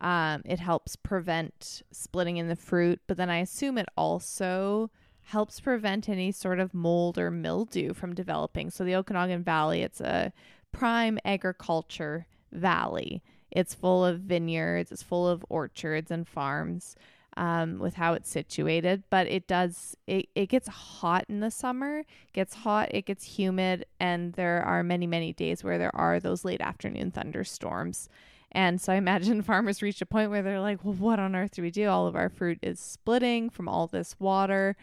[0.00, 4.90] um, it helps prevent splitting in the fruit, but then I assume it also
[5.24, 8.70] helps prevent any sort of mold or mildew from developing.
[8.70, 10.32] So the Okanagan Valley, it's a
[10.72, 13.22] prime agriculture valley.
[13.50, 16.96] It's full of vineyards, it's full of orchards and farms
[17.40, 19.02] um, with how it's situated.
[19.08, 22.04] But it does, it, it gets hot in the summer,
[22.34, 26.44] gets hot, it gets humid, and there are many, many days where there are those
[26.44, 28.10] late afternoon thunderstorms.
[28.52, 31.52] And so I imagine farmers reach a point where they're like, well, what on earth
[31.52, 31.88] do we do?
[31.88, 34.76] All of our fruit is splitting from all this water.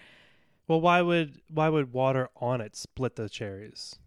[0.67, 3.99] Well, why would why would water on it split the cherries?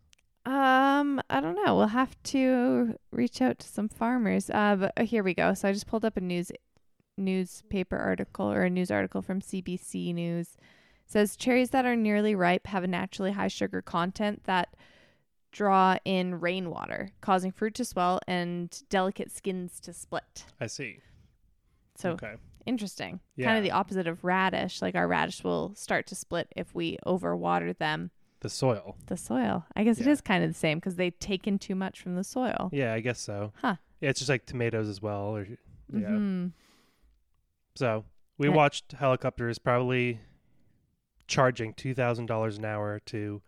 [0.45, 1.77] Um, I don't know.
[1.77, 4.51] We'll have to reach out to some farmers.
[4.51, 5.55] Uh, but uh, here we go.
[5.55, 6.51] So I just pulled up a news
[7.21, 10.57] newspaper article or a news article from CBC News.
[11.07, 14.75] Says cherries that are nearly ripe have a naturally high sugar content that
[15.53, 20.45] draw in rainwater, causing fruit to swell and delicate skins to split.
[20.61, 21.01] I see.
[21.97, 22.35] So okay.
[22.67, 23.19] interesting.
[23.37, 23.47] Yeah.
[23.47, 24.81] Kind of the opposite of radish.
[24.81, 28.13] Like our radish will start to split if we overwater them.
[28.41, 28.97] The soil.
[29.07, 29.67] The soil.
[29.77, 30.13] I guess it Yeah.
[30.13, 32.71] is kind of the same because they take in too much from the soil.
[32.73, 33.53] Yeah, I guess so.
[33.57, 33.77] Huh.
[34.01, 35.37] Yeah, it's just like tomatoes as well.
[35.37, 36.09] Or yeah.
[36.09, 36.53] Mhm.
[37.75, 38.05] So
[38.39, 40.21] we watched helicopters probably
[41.27, 43.43] charging two thousand dollars an hour to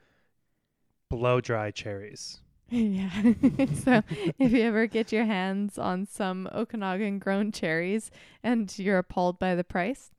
[1.11, 2.41] blow dry cherries.
[2.71, 3.11] yeah.
[3.83, 4.03] so
[4.39, 8.11] if you ever get your hands on some Okanagan grown cherries
[8.43, 10.11] and you're appalled by the price,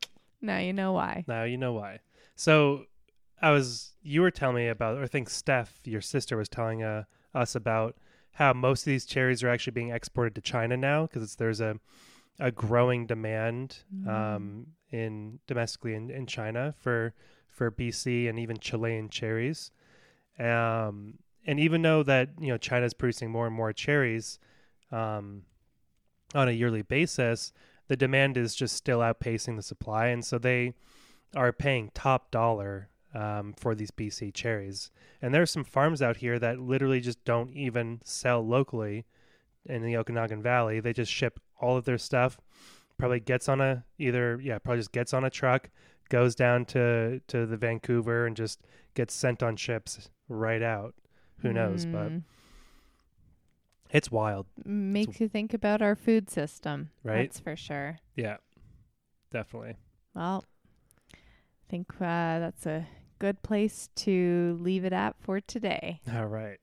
[0.41, 1.23] now you know why.
[1.27, 1.99] Now you know why.
[2.35, 2.85] So
[3.41, 6.83] I was you were telling me about, or I think Steph, your sister, was telling
[6.83, 7.03] uh,
[7.33, 7.95] us about
[8.33, 11.79] how most of these cherries are actually being exported to China now because there's a
[12.39, 13.77] a growing demand
[14.07, 17.13] um, in domestically in, in China for
[17.49, 19.71] for BC and even Chilean cherries.
[20.39, 24.39] Um, and even though that you know China's producing more and more cherries
[24.91, 25.43] um,
[26.33, 27.53] on a yearly basis,
[27.87, 30.73] the demand is just still outpacing the supply, and so they
[31.35, 34.91] are paying top dollar um, for these BC cherries.
[35.21, 39.05] And there are some farms out here that literally just don't even sell locally
[39.65, 40.79] in the Okanagan Valley.
[40.79, 42.39] They just ship all of their stuff.
[42.97, 45.69] Probably gets on a either yeah, probably just gets on a truck,
[46.09, 48.61] goes down to to the Vancouver, and just
[48.93, 50.93] gets sent on ships right out.
[51.41, 51.85] Who knows?
[51.85, 52.23] But Mm.
[53.89, 54.45] it's wild.
[54.65, 56.91] makes you think about our food system.
[57.03, 57.23] Right.
[57.23, 57.97] That's for sure.
[58.15, 58.37] Yeah,
[59.31, 59.75] definitely.
[60.13, 60.45] Well,
[61.13, 61.17] I
[61.69, 62.87] think uh, that's a
[63.19, 65.99] good place to leave it at for today.
[66.13, 66.59] All right.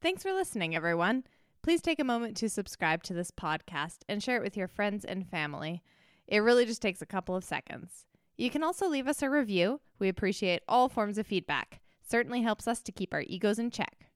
[0.00, 1.24] Thanks for listening, everyone.
[1.62, 5.04] Please take a moment to subscribe to this podcast and share it with your friends
[5.04, 5.82] and family.
[6.26, 8.06] It really just takes a couple of seconds.
[8.38, 9.80] You can also leave us a review.
[9.98, 11.80] We appreciate all forms of feedback.
[12.08, 14.06] Certainly helps us to keep our egos in check.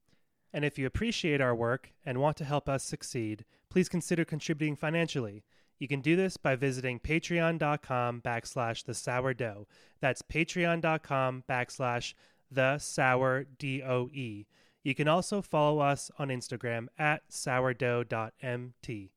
[0.55, 4.77] And if you appreciate our work and want to help us succeed, please consider contributing
[4.77, 5.45] financially.
[5.79, 9.67] You can do this by visiting patreon.com backslash the sourdough.
[10.01, 12.15] That's patreon.com backslash
[12.51, 14.47] the sour D-O-E.
[14.85, 19.11] You can also follow us on Instagram at sourdough.mt.